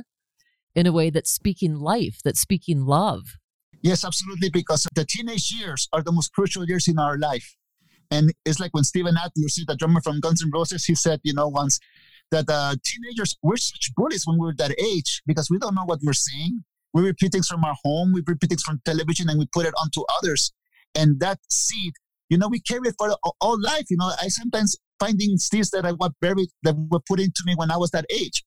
[0.75, 3.37] in a way that's speaking life, that's speaking love.
[3.81, 7.55] Yes, absolutely, because the teenage years are the most crucial years in our life.
[8.09, 11.33] And it's like when Steven Adler, the drummer from Guns N' Roses, he said, you
[11.33, 11.79] know, once
[12.31, 15.99] that uh, teenagers, we're such bullies when we're that age because we don't know what
[16.03, 16.63] we're saying.
[16.93, 19.73] We repeat things from our home, we repeat things from television, and we put it
[19.79, 20.53] onto others.
[20.95, 21.93] And that seed,
[22.29, 23.85] you know, we carry it for all life.
[23.89, 27.53] You know, I sometimes finding seeds that I was buried that were put into me
[27.55, 28.43] when I was that age.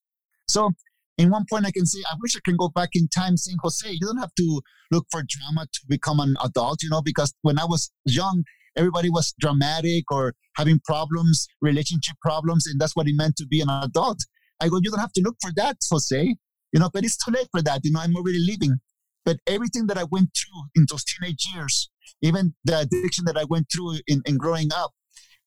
[0.48, 0.72] So
[1.20, 3.58] in one point I can say, I wish I can go back in time saying,
[3.62, 7.34] Jose, you don't have to look for drama to become an adult, you know, because
[7.42, 8.42] when I was young,
[8.74, 13.60] everybody was dramatic or having problems, relationship problems, and that's what it meant to be
[13.60, 14.18] an adult.
[14.62, 16.36] I go, you don't have to look for that, Jose.
[16.72, 17.80] You know, but it's too late for that.
[17.84, 18.78] You know, I'm already leaving.
[19.26, 21.90] But everything that I went through in those teenage years,
[22.22, 24.92] even the addiction that I went through in, in growing up,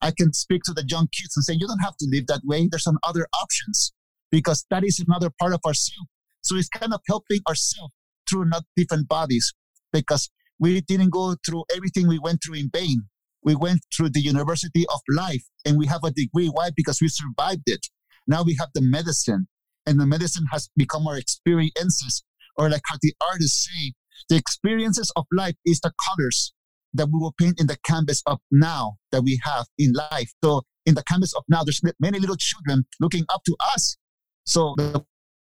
[0.00, 2.42] I can speak to the young kids and say, you don't have to live that
[2.44, 2.68] way.
[2.70, 3.92] There's some other options
[4.34, 6.08] because that is another part of ourselves.
[6.42, 7.92] So it's kind of helping ourselves
[8.28, 9.54] through not different bodies
[9.92, 13.02] because we didn't go through everything we went through in vain.
[13.44, 16.48] We went through the University of Life and we have a degree.
[16.48, 16.70] Why?
[16.74, 17.86] Because we survived it.
[18.26, 19.46] Now we have the medicine
[19.86, 22.24] and the medicine has become our experiences
[22.56, 23.92] or like how the artists say,
[24.28, 26.52] the experiences of life is the colors
[26.92, 30.32] that we will paint in the canvas of now that we have in life.
[30.42, 33.96] So in the canvas of now, there's many little children looking up to us.
[34.44, 35.04] So the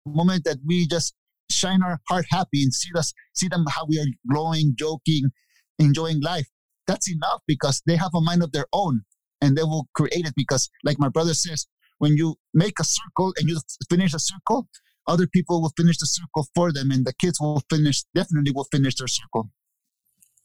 [0.07, 1.14] moment that we just
[1.51, 5.31] shine our heart happy and see us, see them how we are glowing, joking,
[5.79, 6.49] enjoying life,
[6.87, 9.03] that's enough because they have a mind of their own
[9.40, 11.66] and they will create it because like my brother says,
[11.99, 14.68] when you make a circle and you finish a circle,
[15.07, 18.66] other people will finish the circle for them and the kids will finish definitely will
[18.73, 19.51] finish their circle.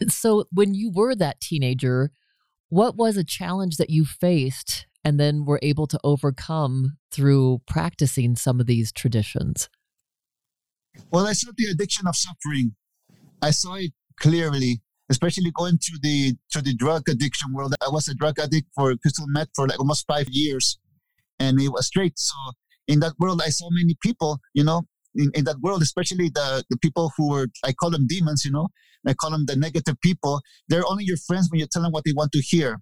[0.08, 2.12] So when you were that teenager
[2.70, 8.36] what was a challenge that you faced and then we're able to overcome through practicing
[8.36, 9.70] some of these traditions.
[11.12, 12.76] Well i saw the addiction of suffering.
[13.42, 14.82] I saw it clearly
[15.12, 17.74] especially going to the to the drug addiction world.
[17.82, 20.78] I was a drug addict for crystal meth for like almost five years
[21.40, 22.36] and it was straight so
[22.90, 24.82] in that world, I saw many people, you know,
[25.16, 28.52] in, in that world, especially the, the people who were, I call them demons, you
[28.52, 28.68] know,
[29.08, 30.42] I call them the negative people.
[30.68, 32.80] They're only your friends when you tell them what they want to hear.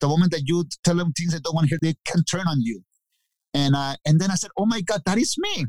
[0.00, 2.46] The moment that you tell them things they don't want to hear, they can turn
[2.46, 2.82] on you.
[3.54, 5.66] And, uh, and then I said, oh my God, that is me.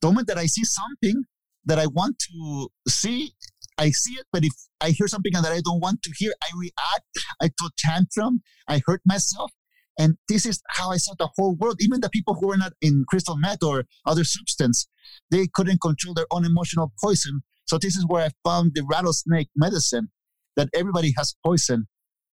[0.00, 1.24] The moment that I see something
[1.66, 3.34] that I want to see,
[3.76, 6.48] I see it, but if I hear something that I don't want to hear, I
[6.58, 7.06] react,
[7.42, 9.52] I throw tantrum, I hurt myself,
[9.98, 11.76] and this is how I saw the whole world.
[11.80, 14.88] Even the people who were not in crystal meth or other substance,
[15.30, 17.42] they couldn't control their own emotional poison.
[17.66, 20.08] So this is where I found the rattlesnake medicine
[20.56, 21.86] that everybody has poison,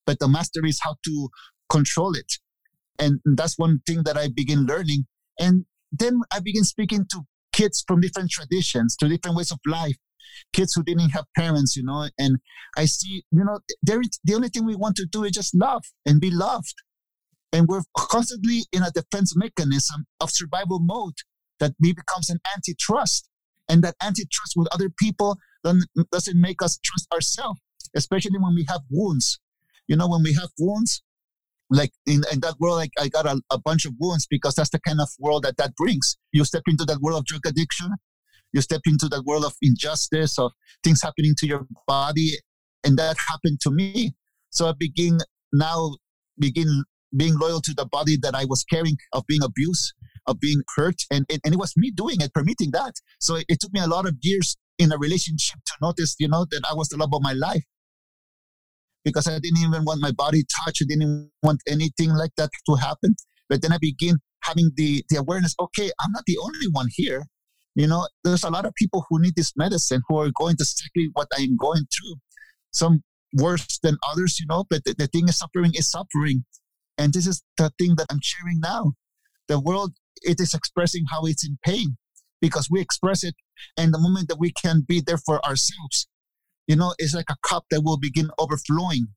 [0.06, 1.28] but the master is how to
[1.70, 2.32] control it.
[2.98, 5.06] And that's one thing that I begin learning.
[5.38, 9.96] And then I begin speaking to kids from different traditions, to different ways of life,
[10.52, 12.38] kids who didn't have parents, you know, and
[12.76, 15.84] I see, you know, there, the only thing we want to do is just love
[16.06, 16.74] and be loved.
[17.52, 21.14] And we're constantly in a defense mechanism of survival mode
[21.60, 23.28] that becomes an antitrust.
[23.68, 27.60] And that antitrust with other people doesn't make us trust ourselves,
[27.96, 29.40] especially when we have wounds.
[29.88, 31.02] You know, when we have wounds,
[31.70, 34.70] like in, in that world, like I got a, a bunch of wounds because that's
[34.70, 36.16] the kind of world that that brings.
[36.32, 37.90] You step into that world of drug addiction,
[38.52, 42.32] you step into that world of injustice, of things happening to your body.
[42.84, 44.14] And that happened to me.
[44.50, 45.18] So I begin
[45.52, 45.96] now
[46.38, 46.84] begin
[47.16, 49.94] being loyal to the body that I was carrying of being abused,
[50.26, 50.96] of being hurt.
[51.10, 52.94] And, and, and it was me doing it, permitting that.
[53.20, 56.28] So it, it took me a lot of years in a relationship to notice, you
[56.28, 57.62] know, that I was the love of my life.
[59.04, 60.82] Because I didn't even want my body touched.
[60.82, 63.14] I didn't want anything like that to happen.
[63.48, 67.26] But then I begin having the, the awareness, okay, I'm not the only one here.
[67.74, 70.62] You know, there's a lot of people who need this medicine who are going to
[70.62, 72.16] exactly what I'm going through.
[72.72, 73.02] Some
[73.34, 76.44] worse than others, you know, but the, the thing is suffering is suffering.
[76.96, 78.92] And this is the thing that I'm sharing now.
[79.48, 81.96] The world, it is expressing how it's in pain
[82.40, 83.34] because we express it.
[83.76, 86.08] And the moment that we can be there for ourselves,
[86.66, 89.08] you know, it's like a cup that will begin overflowing.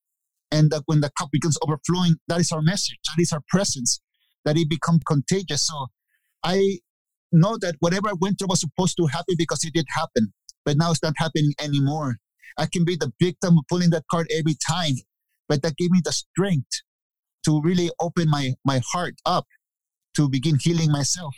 [0.52, 4.00] And that when the cup begins overflowing, that is our message, that is our presence,
[4.46, 5.68] that it becomes contagious.
[5.68, 5.88] So
[6.44, 6.80] I
[7.32, 10.34] know that whatever I went through was supposed to happen because it did happen,
[10.64, 12.18] but now it's not happening anymore.
[12.58, 14.94] I can be the victim of pulling that card every time,
[15.50, 16.82] but that gave me the strength
[17.46, 19.46] to really open my my heart up
[20.16, 21.36] to begin healing myself.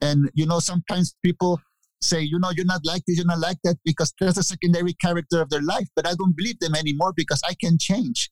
[0.00, 1.60] And you know, sometimes people
[2.04, 4.94] say, you know, you're not like this, you're not like that, because that's a secondary
[4.94, 5.88] character of their life.
[5.96, 8.30] But I don't believe them anymore because I can change.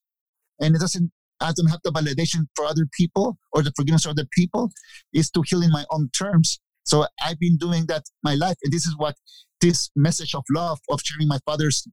[0.61, 1.11] And it doesn't
[1.41, 4.71] I don't have the validation for other people or the forgiveness of other people.
[5.13, 6.61] Is to heal in my own terms.
[6.85, 8.57] So I've been doing that my life.
[8.63, 9.17] And this is what
[9.61, 11.87] this message of love, of sharing my father's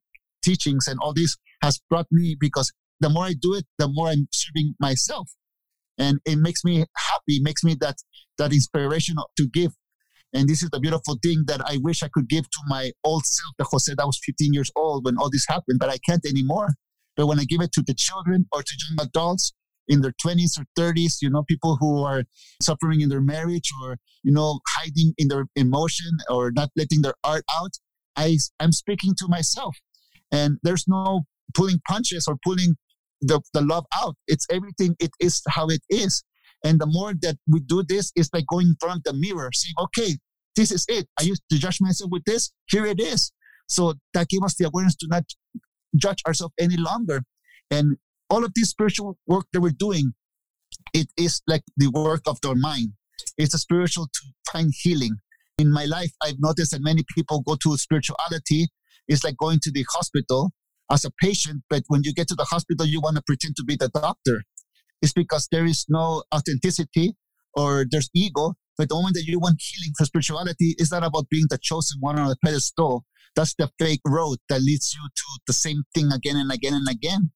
[0.44, 4.08] teachings and all this has brought me because the more I do it, the more
[4.08, 5.30] I'm serving myself.
[5.98, 7.98] And it makes me happy, makes me that
[8.38, 9.72] that inspiration to give.
[10.34, 13.26] And this is the beautiful thing that I wish I could give to my old
[13.26, 16.26] self, the Jose that was 15 years old when all this happened, but I can't
[16.26, 16.70] anymore.
[17.18, 19.54] But when I give it to the children or to young adults
[19.88, 22.24] in their 20s or 30s, you know, people who are
[22.62, 27.16] suffering in their marriage or, you know, hiding in their emotion or not letting their
[27.24, 27.72] art out,
[28.16, 29.76] I, I'm speaking to myself.
[30.32, 31.24] And there's no
[31.56, 32.76] pulling punches or pulling
[33.22, 34.16] the, the love out.
[34.28, 36.24] It's everything, it is how it is.
[36.64, 39.50] And the more that we do this, it's like going in front of the mirror,
[39.54, 40.18] saying, okay,
[40.56, 41.08] this is it.
[41.20, 42.52] I used to judge myself with this.
[42.70, 43.32] Here it is.
[43.68, 45.24] So that gave us the awareness to not
[45.96, 47.24] judge ourselves any longer.
[47.72, 47.98] And
[48.30, 50.14] all of this spiritual work that we're doing,
[50.94, 52.94] it is like the work of our mind.
[53.38, 55.18] It's a spiritual to find healing.
[55.58, 58.68] In my life, I've noticed that many people go to spirituality.
[59.08, 60.52] It's like going to the hospital
[60.92, 63.64] as a patient, but when you get to the hospital, you want to pretend to
[63.64, 64.44] be the doctor.
[65.02, 67.16] It's because there is no authenticity
[67.54, 68.54] or there's ego.
[68.78, 72.00] But the moment that you want healing for spirituality, it's not about being the chosen
[72.00, 73.06] one on the pedestal.
[73.36, 76.88] That's the fake road that leads you to the same thing again and again and
[76.90, 77.32] again.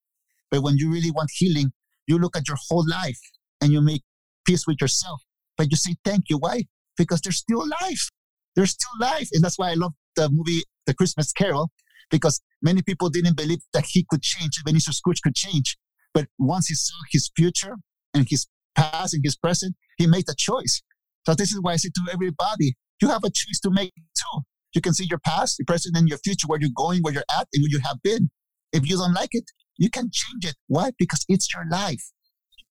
[0.49, 1.72] But when you really want healing,
[2.07, 3.20] you look at your whole life
[3.61, 4.03] and you make
[4.45, 5.22] peace with yourself.
[5.57, 6.38] But you say, thank you.
[6.38, 6.64] Why?
[6.97, 8.09] Because there's still life.
[8.55, 9.30] There's still life.
[9.34, 11.72] And that's why I love the movie The Christmas Carol,
[12.09, 15.78] because many people didn't believe that he could change, Ebenezer Scrooge could change.
[16.14, 17.76] But once he saw his future
[18.14, 20.82] and his past and his present, he made a choice.
[21.26, 24.41] So this is why I say to everybody, you have a choice to make too.
[24.76, 27.24] You can see your past, your present, and your future, where you're going, where you're
[27.38, 28.30] at, and where you have been.
[28.72, 29.45] If you don't like it,
[29.78, 30.55] you can change it.
[30.68, 30.91] Why?
[30.97, 32.03] Because it's your life.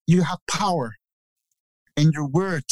[0.06, 0.92] You have power.
[1.96, 2.64] And your word,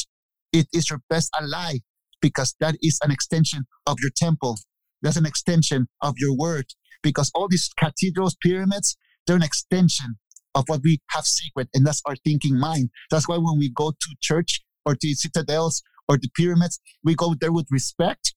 [0.53, 1.79] it is your best ally
[2.21, 4.59] because that is an extension of your temple.
[5.03, 6.66] That's an extension of your word
[7.03, 8.97] because all these cathedrals, pyramids,
[9.27, 10.16] they're an extension
[10.55, 12.91] of what we have secret, and that's our thinking mind.
[13.11, 17.35] That's why when we go to church or to citadels or the pyramids, we go
[17.41, 18.35] there with respect.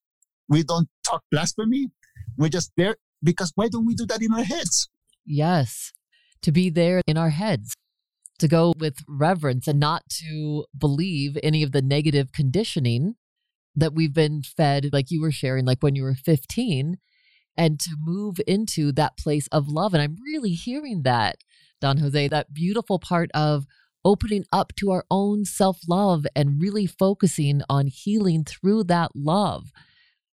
[0.48, 1.88] We don't talk blasphemy.
[2.38, 4.90] We're just there because why don't we do that in our heads?
[5.26, 5.94] Yes,
[6.42, 7.74] to be there in our heads,
[8.40, 13.16] to go with reverence and not to believe any of the negative conditioning
[13.76, 16.98] that we've been fed, like you were sharing, like when you were 15,
[17.58, 19.94] and to move into that place of love.
[19.94, 21.38] And I'm really hearing that,
[21.84, 23.66] Don Jose, that beautiful part of
[24.06, 29.70] opening up to our own self love and really focusing on healing through that love,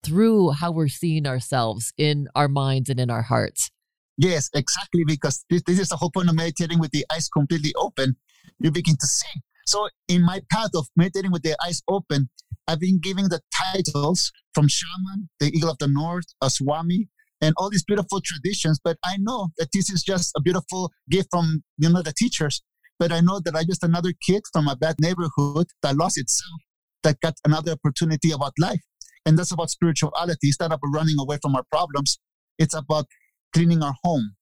[0.04, 3.70] through how we're seeing ourselves in our minds and in our hearts.
[4.18, 5.04] Yes, exactly.
[5.06, 8.16] Because this, this is the whole point of meditating with the eyes completely open.
[8.58, 9.42] You begin to see.
[9.68, 12.30] So, in my path of meditating with the eyes open,
[12.68, 13.42] I've been giving the
[13.72, 17.10] titles from shaman, the eagle of the north, a swami,
[17.46, 18.80] and all these beautiful traditions.
[18.84, 22.64] But I know that this is just a beautiful gift from you know the teachers.
[22.98, 26.62] But I know that I'm just another kid from a bad neighborhood that lost itself,
[27.04, 28.80] that got another opportunity about life.
[29.26, 30.48] And that's about spirituality.
[30.48, 32.20] It's not about running away from our problems.
[32.58, 33.06] It's about
[33.54, 34.36] cleaning our home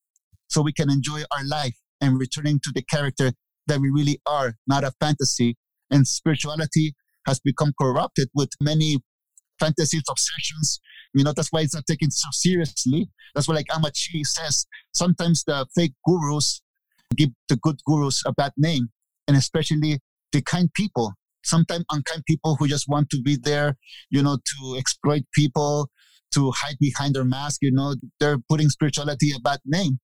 [0.49, 3.31] so we can enjoy our life and returning to the character
[3.67, 5.57] that we really are, not a fantasy.
[5.89, 6.93] And spirituality
[7.25, 8.99] has become corrupted with many
[9.59, 10.79] fantasies, obsessions.
[11.13, 13.09] You know, that's why it's not taken so seriously.
[13.35, 16.61] That's why, like Ammachi says, sometimes the fake gurus
[17.15, 18.89] give the good gurus a bad name,
[19.27, 19.99] and especially
[20.31, 21.13] the kind people.
[21.45, 23.75] Sometimes unkind people who just want to be there,
[24.09, 25.89] you know, to exploit people,
[26.33, 27.59] to hide behind their mask.
[27.61, 29.99] You know, they're putting spirituality a bad name.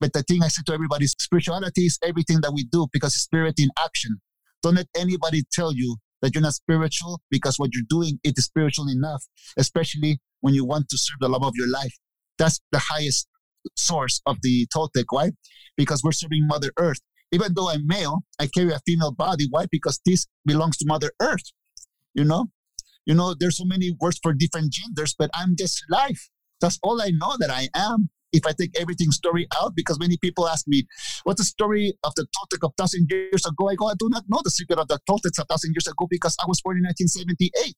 [0.00, 3.14] But the thing I say to everybody is spirituality is everything that we do because
[3.14, 4.20] it's spirit in action.
[4.62, 8.44] Don't let anybody tell you that you're not spiritual because what you're doing it is
[8.44, 9.24] spiritual enough,
[9.56, 11.94] especially when you want to serve the love of your life.
[12.38, 13.28] That's the highest
[13.76, 15.04] source of the Toltec.
[15.10, 15.32] Why?
[15.76, 17.00] Because we're serving Mother Earth.
[17.30, 19.46] Even though I'm male, I carry a female body.
[19.50, 19.66] Why?
[19.70, 21.52] Because this belongs to Mother Earth.
[22.14, 22.46] You know,
[23.04, 26.28] you know, there's so many words for different genders, but I'm just life.
[26.60, 28.10] That's all I know that I am.
[28.32, 30.86] If I take everything story out, because many people ask me,
[31.24, 33.68] what's the story of the Toltec of thousand years ago?
[33.68, 36.06] I go, I do not know the secret of the Toltecs a thousand years ago
[36.10, 37.74] because I was born in 1978.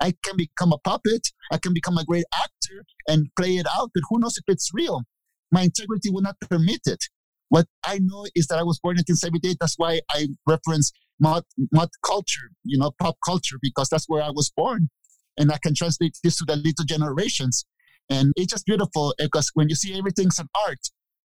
[0.00, 1.28] I can become a puppet.
[1.50, 4.70] I can become a great actor and play it out, but who knows if it's
[4.72, 5.02] real?
[5.50, 7.04] My integrity will not permit it.
[7.48, 9.56] What I know is that I was born in 1978.
[9.58, 14.30] That's why I reference mod, mod culture, you know, pop culture, because that's where I
[14.30, 14.90] was born.
[15.38, 17.64] And I can translate this to the little generations.
[18.10, 20.78] And it's just beautiful because when you see everything's an art,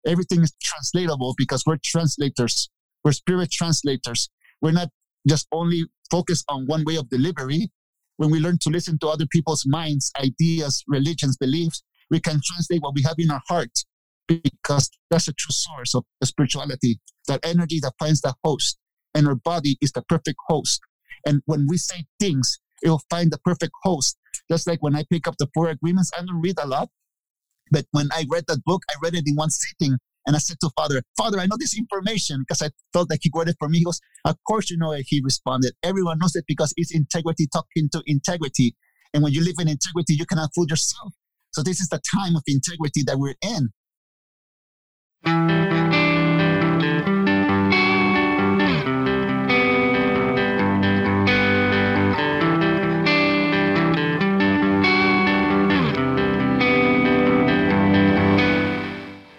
[0.06, 2.70] everything is translatable because we're translators.
[3.04, 4.30] We're spirit translators.
[4.60, 4.88] We're not
[5.28, 7.70] just only focused on one way of delivery.
[8.16, 12.82] When we learn to listen to other people's minds, ideas, religions, beliefs, we can translate
[12.82, 13.70] what we have in our heart
[14.28, 18.78] because that's a true source of spirituality, that energy that finds the host.
[19.14, 20.80] And our body is the perfect host.
[21.26, 24.18] And when we say things It will find the perfect host.
[24.50, 26.88] Just like when I pick up the four agreements, I don't read a lot.
[27.70, 29.98] But when I read that book, I read it in one sitting.
[30.26, 33.30] And I said to Father, Father, I know this information because I felt like he
[33.34, 33.78] wrote it for me.
[33.78, 35.06] He goes, Of course you know it.
[35.08, 38.76] He responded, Everyone knows it because it's integrity talking to integrity.
[39.14, 41.12] And when you live in integrity, you cannot fool yourself.
[41.52, 43.72] So this is the time of integrity that we're in.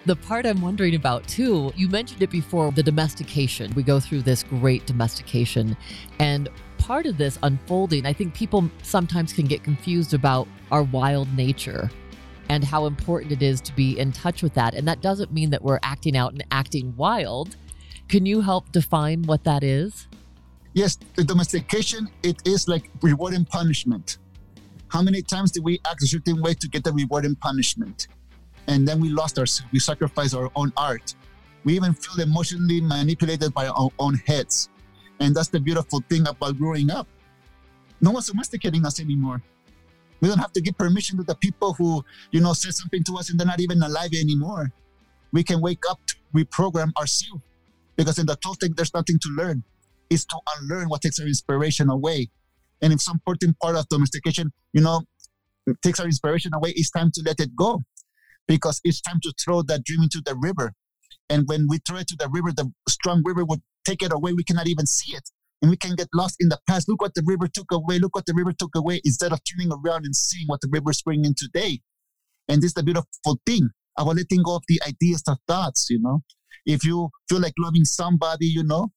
[0.06, 3.72] The part I'm wondering about too, you mentioned it before the domestication.
[3.74, 5.78] We go through this great domestication.
[6.18, 11.34] And part of this unfolding, I think people sometimes can get confused about our wild
[11.34, 11.90] nature
[12.50, 14.74] and how important it is to be in touch with that.
[14.74, 17.56] And that doesn't mean that we're acting out and acting wild.
[18.08, 20.06] Can you help define what that is?
[20.74, 24.18] Yes, the domestication, it is like reward and punishment.
[24.88, 28.08] How many times do we act a certain way to get the reward and punishment?
[28.66, 29.70] And then we lost ourselves.
[29.72, 31.14] We sacrificed our own art.
[31.64, 34.68] We even feel emotionally manipulated by our own heads.
[35.20, 37.06] And that's the beautiful thing about growing up.
[38.00, 39.42] No one's domesticating us anymore.
[40.20, 43.16] We don't have to give permission to the people who, you know, said something to
[43.16, 44.72] us and they're not even alive anymore.
[45.32, 46.00] We can wake up
[46.34, 47.42] reprogram ourselves
[47.96, 49.62] because in the Toltec, there's nothing to learn.
[50.10, 52.30] It's to unlearn what takes our inspiration away.
[52.82, 55.02] And if some important part of domestication, you know,
[55.82, 57.82] takes our inspiration away, it's time to let it go
[58.46, 60.72] because it's time to throw that dream into the river.
[61.30, 64.32] And when we throw it to the river, the strong river would take it away.
[64.32, 65.30] We cannot even see it.
[65.62, 66.88] And we can get lost in the past.
[66.88, 67.98] Look what the river took away.
[67.98, 70.90] Look what the river took away instead of turning around and seeing what the river
[70.90, 71.80] is bringing today.
[72.48, 76.00] And this is the beautiful thing about letting go of the ideas, the thoughts, you
[76.00, 76.22] know.
[76.66, 78.88] If you feel like loving somebody, you know,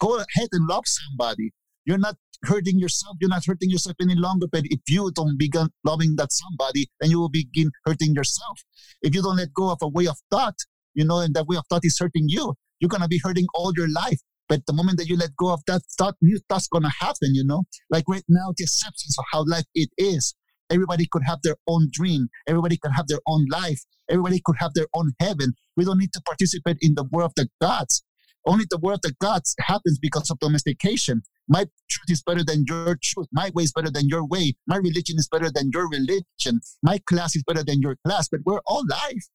[0.00, 1.52] go ahead and love somebody.
[1.84, 3.16] You're not hurting yourself.
[3.20, 4.46] You're not hurting yourself any longer.
[4.50, 8.60] But if you don't begin loving that somebody, then you will begin hurting yourself.
[9.02, 10.56] If you don't let go of a way of thought,
[10.94, 13.72] you know, and that way of thought is hurting you, you're gonna be hurting all
[13.76, 14.20] your life.
[14.48, 17.44] But the moment that you let go of that thought, new thought's gonna happen, you
[17.44, 17.64] know?
[17.90, 20.34] Like right now, the acceptance of how life it is.
[20.70, 22.28] Everybody could have their own dream.
[22.48, 23.80] Everybody could have their own life.
[24.08, 25.54] Everybody could have their own heaven.
[25.76, 28.02] We don't need to participate in the war of the gods.
[28.46, 31.22] Only the war of gods happens because of domestication.
[31.48, 33.26] My truth is better than your truth.
[33.32, 34.54] My way is better than your way.
[34.66, 36.60] My religion is better than your religion.
[36.82, 38.28] My class is better than your class.
[38.28, 39.26] But we're all life.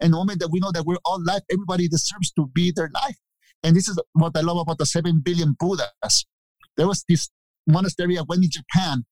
[0.00, 2.90] And the moment that we know that we're all life, everybody deserves to be their
[2.94, 3.16] life.
[3.62, 6.26] And this is what I love about the 7 billion Buddhas.
[6.76, 7.28] There was this
[7.66, 9.04] monastery I went in Japan,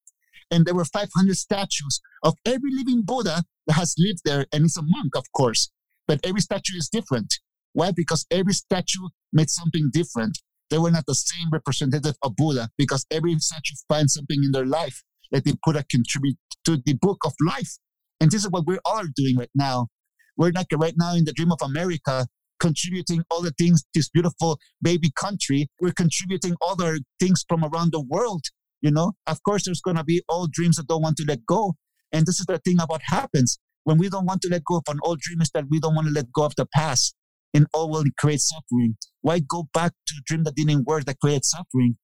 [0.49, 4.45] and there were 500 statues of every living Buddha that has lived there.
[4.53, 5.69] And it's a monk, of course.
[6.07, 7.39] But every statue is different.
[7.77, 7.91] Why?
[7.91, 10.39] Because every statue made something different.
[10.71, 14.65] They were not the same representative of Buddha because every statue finds something in their
[14.65, 17.77] life that they put a contribute to the book of life.
[18.19, 19.89] And this is what we're all doing right now.
[20.37, 22.25] We're like right now in the dream of America,
[22.59, 25.67] contributing all the things, to this beautiful baby country.
[25.79, 28.45] We're contributing the things from around the world.
[28.81, 31.45] You know, of course, there's going to be old dreams that don't want to let
[31.45, 31.75] go.
[32.11, 34.83] And this is the thing about happens when we don't want to let go of
[34.87, 37.13] an old dream is that we don't want to let go of the past
[37.57, 38.95] and all will create suffering.
[39.21, 41.97] Why go back to a dream that didn't work that creates suffering?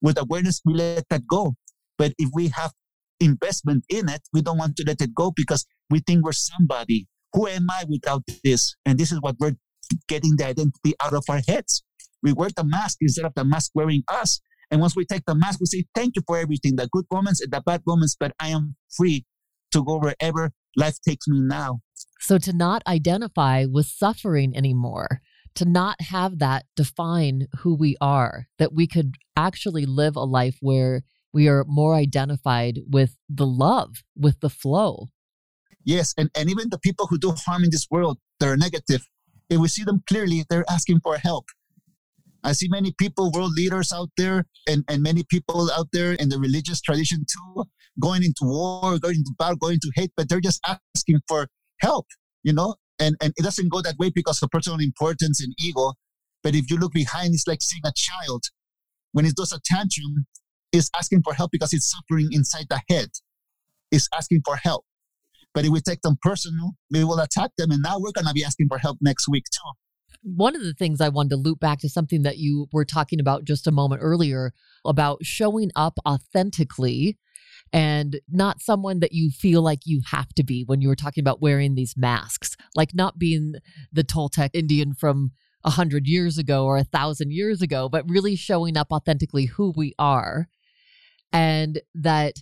[0.00, 1.56] With awareness, we let that go.
[1.98, 2.72] But if we have
[3.18, 7.08] investment in it, we don't want to let it go because we think we're somebody.
[7.32, 8.76] Who am I without this?
[8.86, 9.56] And this is what we're
[10.06, 11.82] getting the identity out of our heads.
[12.22, 14.40] We wear the mask instead of the mask wearing us.
[14.70, 17.40] And once we take the mask, we say, Thank you for everything, the good moments
[17.40, 19.24] and the bad moments, but I am free
[19.72, 21.80] to go wherever life takes me now.
[22.20, 25.22] So to not identify with suffering anymore,
[25.54, 30.58] to not have that define who we are, that we could actually live a life
[30.60, 31.02] where
[31.32, 35.08] we are more identified with the love, with the flow.
[35.84, 39.08] Yes, and, and even the people who do harm in this world, they're negative.
[39.48, 41.46] If we see them clearly, they're asking for help.
[42.44, 46.28] I see many people, world leaders out there, and, and many people out there in
[46.28, 47.64] the religious tradition too,
[47.98, 51.48] going into war, going into battle, going to hate, but they're just asking for
[51.80, 52.06] help,
[52.42, 52.76] you know?
[52.98, 55.94] And, and it doesn't go that way because of personal importance and ego.
[56.42, 58.44] But if you look behind, it's like seeing a child.
[59.12, 60.26] When it does a tantrum,
[60.72, 63.08] is asking for help because it's suffering inside the head.
[63.90, 64.84] It's asking for help.
[65.52, 67.70] But if we take them personal, we will attack them.
[67.70, 69.72] And now we're going to be asking for help next week too.
[70.22, 73.20] One of the things I wanted to loop back to something that you were talking
[73.20, 74.52] about just a moment earlier
[74.84, 77.18] about showing up authentically
[77.72, 81.22] and not someone that you feel like you have to be when you were talking
[81.22, 83.54] about wearing these masks, like not being
[83.92, 85.32] the Toltec Indian from
[85.64, 89.72] a hundred years ago or a thousand years ago, but really showing up authentically who
[89.76, 90.48] we are.
[91.32, 92.34] and that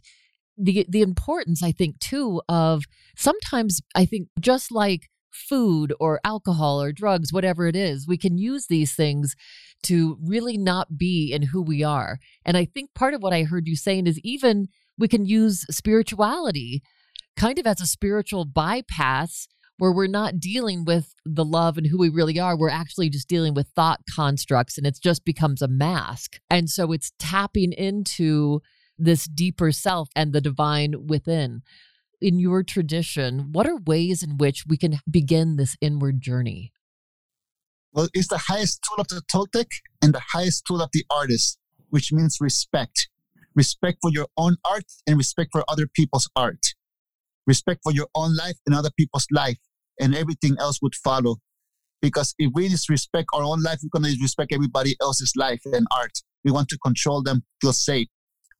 [0.56, 2.84] the the importance I think too of
[3.16, 8.38] sometimes I think just like food or alcohol or drugs whatever it is we can
[8.38, 9.36] use these things
[9.84, 13.44] to really not be in who we are and I think part of what I
[13.44, 14.66] heard you saying is even
[14.98, 16.82] we can use spirituality
[17.36, 19.46] kind of as a spiritual bypass
[19.78, 22.58] where we're not dealing with the love and who we really are.
[22.58, 26.40] We're actually just dealing with thought constructs and it just becomes a mask.
[26.50, 28.60] And so it's tapping into
[28.98, 31.62] this deeper self and the divine within.
[32.20, 36.72] In your tradition, what are ways in which we can begin this inward journey?
[37.92, 39.68] Well, it's the highest tool of the Toltec
[40.02, 41.58] and the highest tool of the artist,
[41.90, 43.08] which means respect.
[43.58, 46.64] Respect for your own art and respect for other people's art.
[47.44, 49.58] Respect for your own life and other people's life
[49.98, 51.38] and everything else would follow.
[52.00, 55.88] Because if we disrespect our own life, we're going to disrespect everybody else's life and
[55.90, 56.22] art.
[56.44, 58.06] We want to control them, feel safe.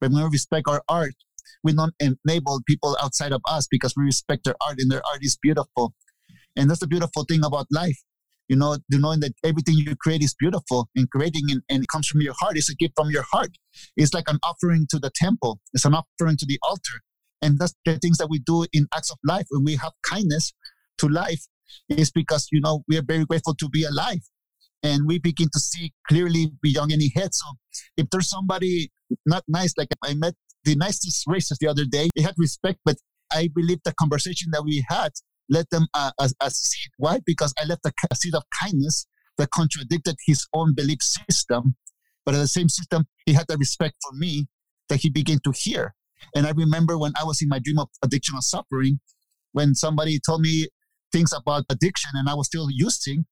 [0.01, 1.15] But when we respect our art,
[1.63, 5.19] we don't enable people outside of us because we respect their art and their art
[5.21, 5.93] is beautiful.
[6.57, 8.01] And that's the beautiful thing about life.
[8.49, 12.07] You know, knowing that everything you create is beautiful and creating and, and it comes
[12.07, 12.57] from your heart.
[12.57, 13.51] It's a gift from your heart.
[13.95, 15.59] It's like an offering to the temple.
[15.73, 16.99] It's an offering to the altar.
[17.41, 19.45] And that's the things that we do in acts of life.
[19.49, 20.51] When we have kindness,
[20.99, 21.47] to life
[21.89, 24.21] is because you know we are very grateful to be alive
[24.83, 27.45] and we begin to see clearly beyond any head so
[27.97, 28.91] if there's somebody
[29.25, 30.33] not nice like i met
[30.63, 32.97] the nicest racist the other day he had respect but
[33.31, 35.11] i believe the conversation that we had
[35.49, 39.07] led them a, a, a seed why because i left a, a seed of kindness
[39.37, 41.75] that contradicted his own belief system
[42.25, 44.47] but at the same system he had the respect for me
[44.89, 45.93] that he began to hear
[46.35, 48.99] and i remember when i was in my dream of addiction or suffering
[49.51, 50.67] when somebody told me
[51.11, 53.25] things about addiction and I was still using.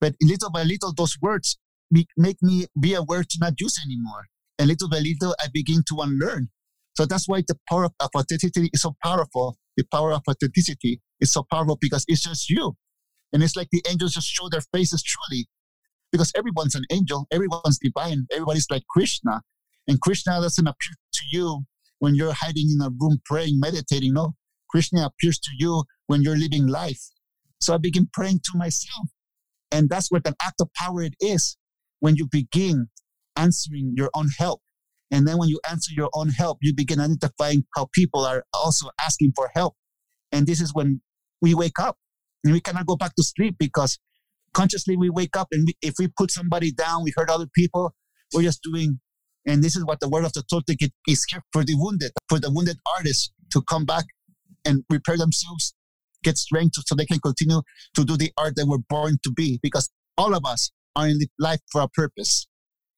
[0.00, 1.58] But little by little, those words
[1.90, 4.26] make me be aware to not use anymore.
[4.58, 6.48] And little by little, I begin to unlearn.
[6.96, 9.56] So that's why the power of authenticity is so powerful.
[9.76, 12.76] The power of authenticity is so powerful because it's just you.
[13.32, 15.48] And it's like the angels just show their faces truly.
[16.12, 19.42] Because everyone's an angel, everyone's divine, everybody's like Krishna.
[19.88, 21.64] And Krishna doesn't appear to you
[21.98, 24.12] when you're hiding in a room praying, meditating.
[24.12, 24.34] No,
[24.70, 27.00] Krishna appears to you when you're living life.
[27.60, 29.08] So I begin praying to myself.
[29.72, 31.56] And that's what an act of power it is
[31.98, 32.88] when you begin
[33.34, 34.60] answering your own help.
[35.10, 38.90] And then when you answer your own help, you begin identifying how people are also
[39.04, 39.74] asking for help.
[40.30, 41.00] And this is when
[41.44, 41.96] we wake up
[42.42, 43.98] and we cannot go back to sleep because
[44.54, 47.94] consciously we wake up and we, if we put somebody down, we hurt other people,
[48.32, 48.98] we're just doing.
[49.46, 52.40] And this is what the word of the Toltec is here for the wounded, for
[52.40, 54.06] the wounded artists to come back
[54.64, 55.74] and repair themselves
[56.22, 57.60] get strength so they can continue
[57.94, 61.18] to do the art that we're born to be because all of us are in
[61.38, 62.48] life for a purpose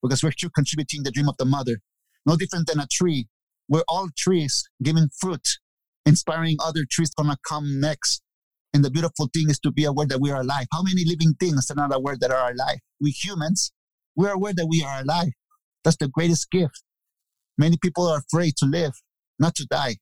[0.03, 1.80] because we're still contributing the dream of the mother.
[2.24, 3.26] No different than a tree.
[3.68, 5.47] We're all trees giving fruit,
[6.05, 8.22] inspiring other trees gonna come next.
[8.76, 10.66] And the beautiful thing is to be aware that we are alive.
[10.72, 12.78] How many living things are not aware that are alive?
[13.00, 13.72] We humans,
[14.14, 15.32] we're aware that we are alive.
[15.84, 16.84] That's the greatest gift.
[17.58, 18.92] Many people are afraid to live,
[19.38, 19.96] not to die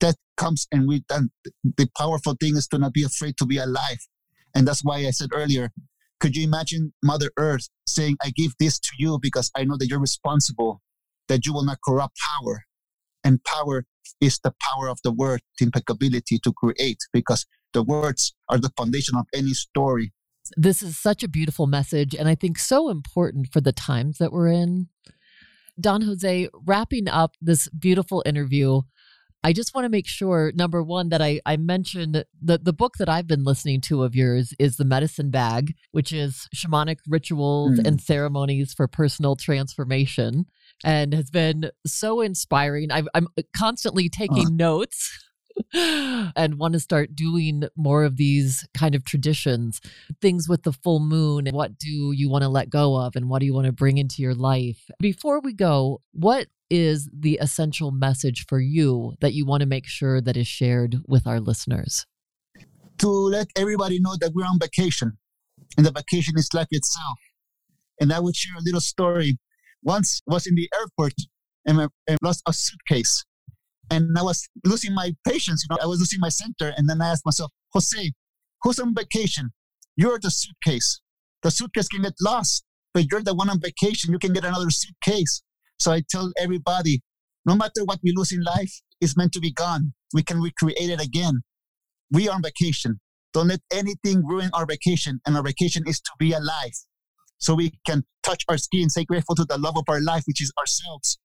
[0.00, 1.30] death comes and we then
[1.76, 3.98] the powerful thing is to not be afraid to be alive
[4.54, 5.70] and that's why i said earlier
[6.20, 9.88] could you imagine mother earth saying i give this to you because i know that
[9.88, 10.82] you're responsible
[11.28, 12.64] that you will not corrupt power
[13.24, 13.84] and power
[14.20, 18.70] is the power of the word the impeccability to create because the words are the
[18.76, 20.12] foundation of any story
[20.56, 24.32] this is such a beautiful message and i think so important for the times that
[24.32, 24.88] we're in
[25.80, 28.80] don jose wrapping up this beautiful interview
[29.44, 32.96] I just want to make sure, number one, that I, I mentioned the, the book
[32.98, 37.78] that I've been listening to of yours is The Medicine Bag, which is shamanic rituals
[37.78, 37.86] mm.
[37.86, 40.46] and ceremonies for personal transformation
[40.84, 42.90] and has been so inspiring.
[42.90, 44.50] i am constantly taking uh.
[44.50, 45.24] notes.
[45.74, 49.80] and want to start doing more of these kind of traditions,
[50.20, 51.46] things with the full moon.
[51.46, 53.72] And What do you want to let go of and what do you want to
[53.72, 54.90] bring into your life?
[55.00, 59.86] Before we go, what is the essential message for you that you want to make
[59.86, 62.06] sure that is shared with our listeners?
[62.98, 65.18] To let everybody know that we're on vacation
[65.76, 67.18] and the vacation is life itself.
[68.00, 69.38] And I would share a little story.
[69.82, 71.14] Once I was in the airport
[71.64, 73.24] and I lost a suitcase
[73.90, 75.64] and I was losing my patience.
[75.64, 76.72] You know, I was losing my center.
[76.76, 78.12] And then I asked myself, Jose,
[78.62, 79.50] who's on vacation?
[79.96, 81.00] You're the suitcase.
[81.42, 82.64] The suitcase can get lost,
[82.94, 84.12] but you're the one on vacation.
[84.12, 85.42] You can get another suitcase.
[85.78, 87.02] So I tell everybody,
[87.46, 89.94] no matter what we lose in life, it's meant to be gone.
[90.12, 91.42] We can recreate it again.
[92.10, 93.00] We are on vacation.
[93.32, 95.20] Don't let anything ruin our vacation.
[95.26, 96.72] And our vacation is to be alive.
[97.38, 100.42] So we can touch our skin, say grateful to the love of our life, which
[100.42, 101.18] is ourselves.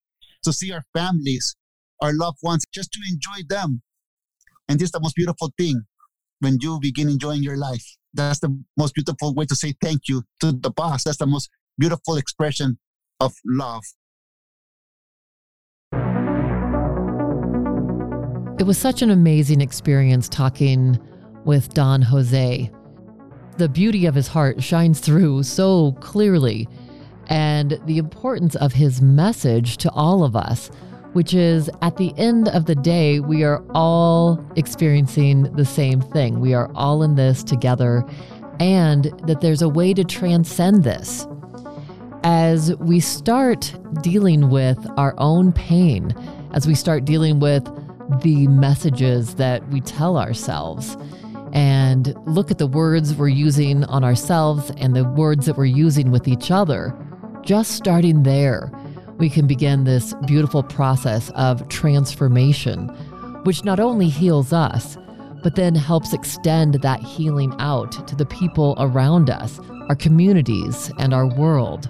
[0.43, 1.55] to see our families,
[2.03, 3.81] our loved ones, just to enjoy them.
[4.67, 5.83] And this is the most beautiful thing
[6.41, 7.95] when you begin enjoying your life.
[8.13, 11.05] That's the most beautiful way to say thank you to the boss.
[11.05, 11.49] That's the most
[11.79, 12.77] beautiful expression
[13.19, 13.83] of love.
[18.59, 20.99] It was such an amazing experience talking
[21.45, 22.71] with Don Jose.
[23.57, 26.67] The beauty of his heart shines through so clearly,
[27.27, 30.69] and the importance of his message to all of us,
[31.13, 36.39] which is at the end of the day, we are all experiencing the same thing.
[36.39, 38.03] We are all in this together,
[38.59, 41.27] and that there's a way to transcend this.
[42.23, 46.13] As we start dealing with our own pain,
[46.53, 47.63] as we start dealing with
[48.21, 50.97] the messages that we tell ourselves
[51.51, 56.11] and look at the words we're using on ourselves and the words that we're using
[56.11, 56.95] with each other,
[57.43, 58.71] just starting there,
[59.17, 62.87] we can begin this beautiful process of transformation,
[63.43, 64.97] which not only heals us,
[65.43, 69.59] but then helps extend that healing out to the people around us,
[69.89, 71.89] our communities, and our world.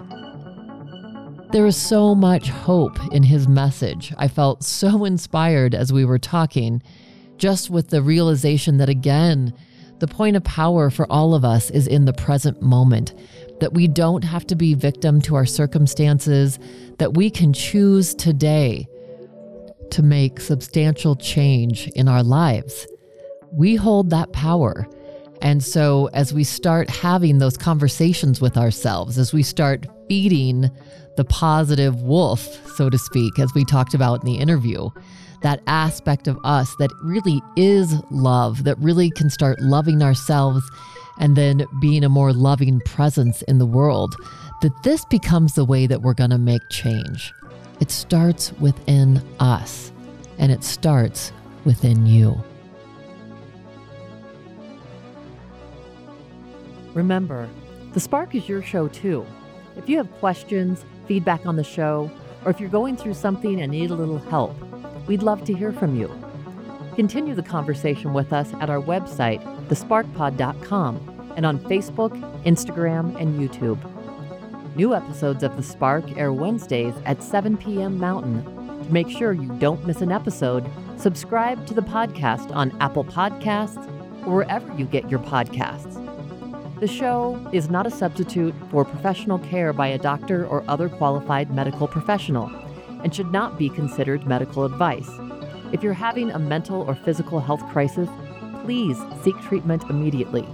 [1.52, 4.12] There is so much hope in his message.
[4.18, 6.82] I felt so inspired as we were talking,
[7.36, 9.54] just with the realization that, again,
[10.00, 13.14] the point of power for all of us is in the present moment,
[13.60, 16.58] that we don't have to be victim to our circumstances,
[16.98, 18.86] that we can choose today
[19.90, 22.86] to make substantial change in our lives.
[23.52, 24.88] We hold that power.
[25.42, 30.70] And so, as we start having those conversations with ourselves, as we start feeding
[31.16, 32.40] the positive wolf,
[32.76, 34.88] so to speak, as we talked about in the interview.
[35.42, 40.62] That aspect of us that really is love, that really can start loving ourselves
[41.18, 44.16] and then being a more loving presence in the world,
[44.62, 47.32] that this becomes the way that we're going to make change.
[47.80, 49.92] It starts within us
[50.38, 51.32] and it starts
[51.64, 52.42] within you.
[56.94, 57.48] Remember,
[57.92, 59.26] The Spark is your show too.
[59.76, 62.10] If you have questions, feedback on the show,
[62.44, 64.54] or if you're going through something and need a little help,
[65.06, 66.08] we'd love to hear from you.
[66.96, 72.12] Continue the conversation with us at our website, thesparkpod.com, and on Facebook,
[72.44, 73.78] Instagram, and YouTube.
[74.76, 77.98] New episodes of The Spark air Wednesdays at 7 p.m.
[77.98, 78.44] Mountain.
[78.84, 80.64] To make sure you don't miss an episode,
[80.96, 83.84] subscribe to the podcast on Apple Podcasts
[84.24, 86.00] or wherever you get your podcasts.
[86.78, 91.50] The show is not a substitute for professional care by a doctor or other qualified
[91.50, 92.50] medical professional
[93.02, 95.08] and should not be considered medical advice.
[95.72, 98.08] If you're having a mental or physical health crisis,
[98.64, 100.46] please seek treatment immediately.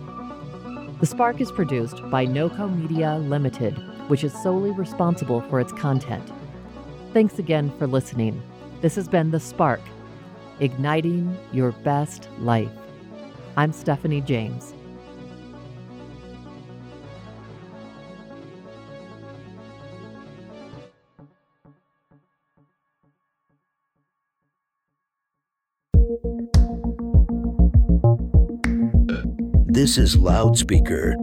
[1.00, 3.74] The Spark is produced by NOCO Media Limited,
[4.08, 6.30] which is solely responsible for its content.
[7.12, 8.42] Thanks again for listening.
[8.80, 9.80] This has been The Spark,
[10.58, 12.70] igniting your best life.
[13.56, 14.74] I'm Stephanie James.
[29.80, 31.16] This is Loudspeaker